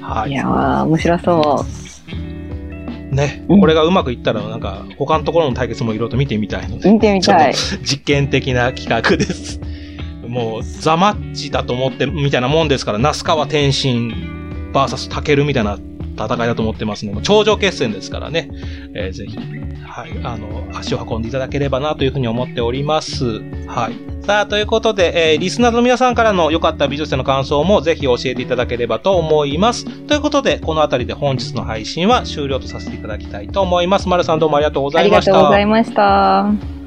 [0.00, 0.30] はい。
[0.30, 1.66] いやー、面白そ
[3.10, 3.14] う。
[3.14, 6.90] ね、これがうまくいったら、なんか、他のところの対決もいろいろと見てみたいので。
[6.90, 7.54] 見てみたい。
[7.82, 9.60] 実験的な企画です。
[10.32, 15.78] もうザマッチだと思ってみたいなもんですから、那須川天心 VS タケルみたいな
[16.16, 18.50] 戦いだと思ってますので、頂上決戦ですからね、
[18.94, 19.36] えー、ぜひ、
[19.84, 23.40] はい、あの、足を運んでいただければなというふうに思っております。
[23.66, 24.24] はい。
[24.24, 29.84] さあ、ということで、えー、リスナーの皆さんからの良かった美術展の感想もぜひ教えていただければと思います。
[30.06, 34.08] ということで、この辺りで本日の配信は終了とさせていただきたいと思います。
[34.08, 35.32] 丸さんどうもありがとうございました。
[35.32, 36.81] ありがとうございました。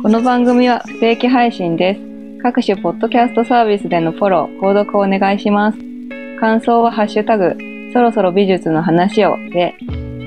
[0.00, 2.00] この番組は不定期配信です。
[2.40, 5.78] 各種ポッドキャストサービスでのフォロー、購読をお願いします。
[6.38, 7.56] 感想はハッシュタグ、
[7.92, 9.74] そろそろ美術の話をで、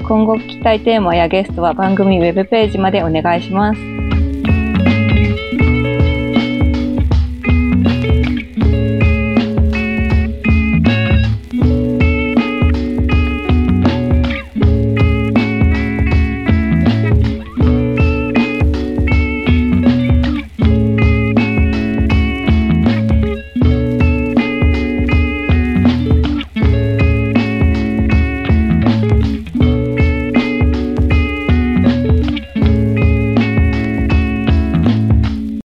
[0.05, 3.90] 今後聞きたいテーマやゲストは番組ウェブページまでお願いします。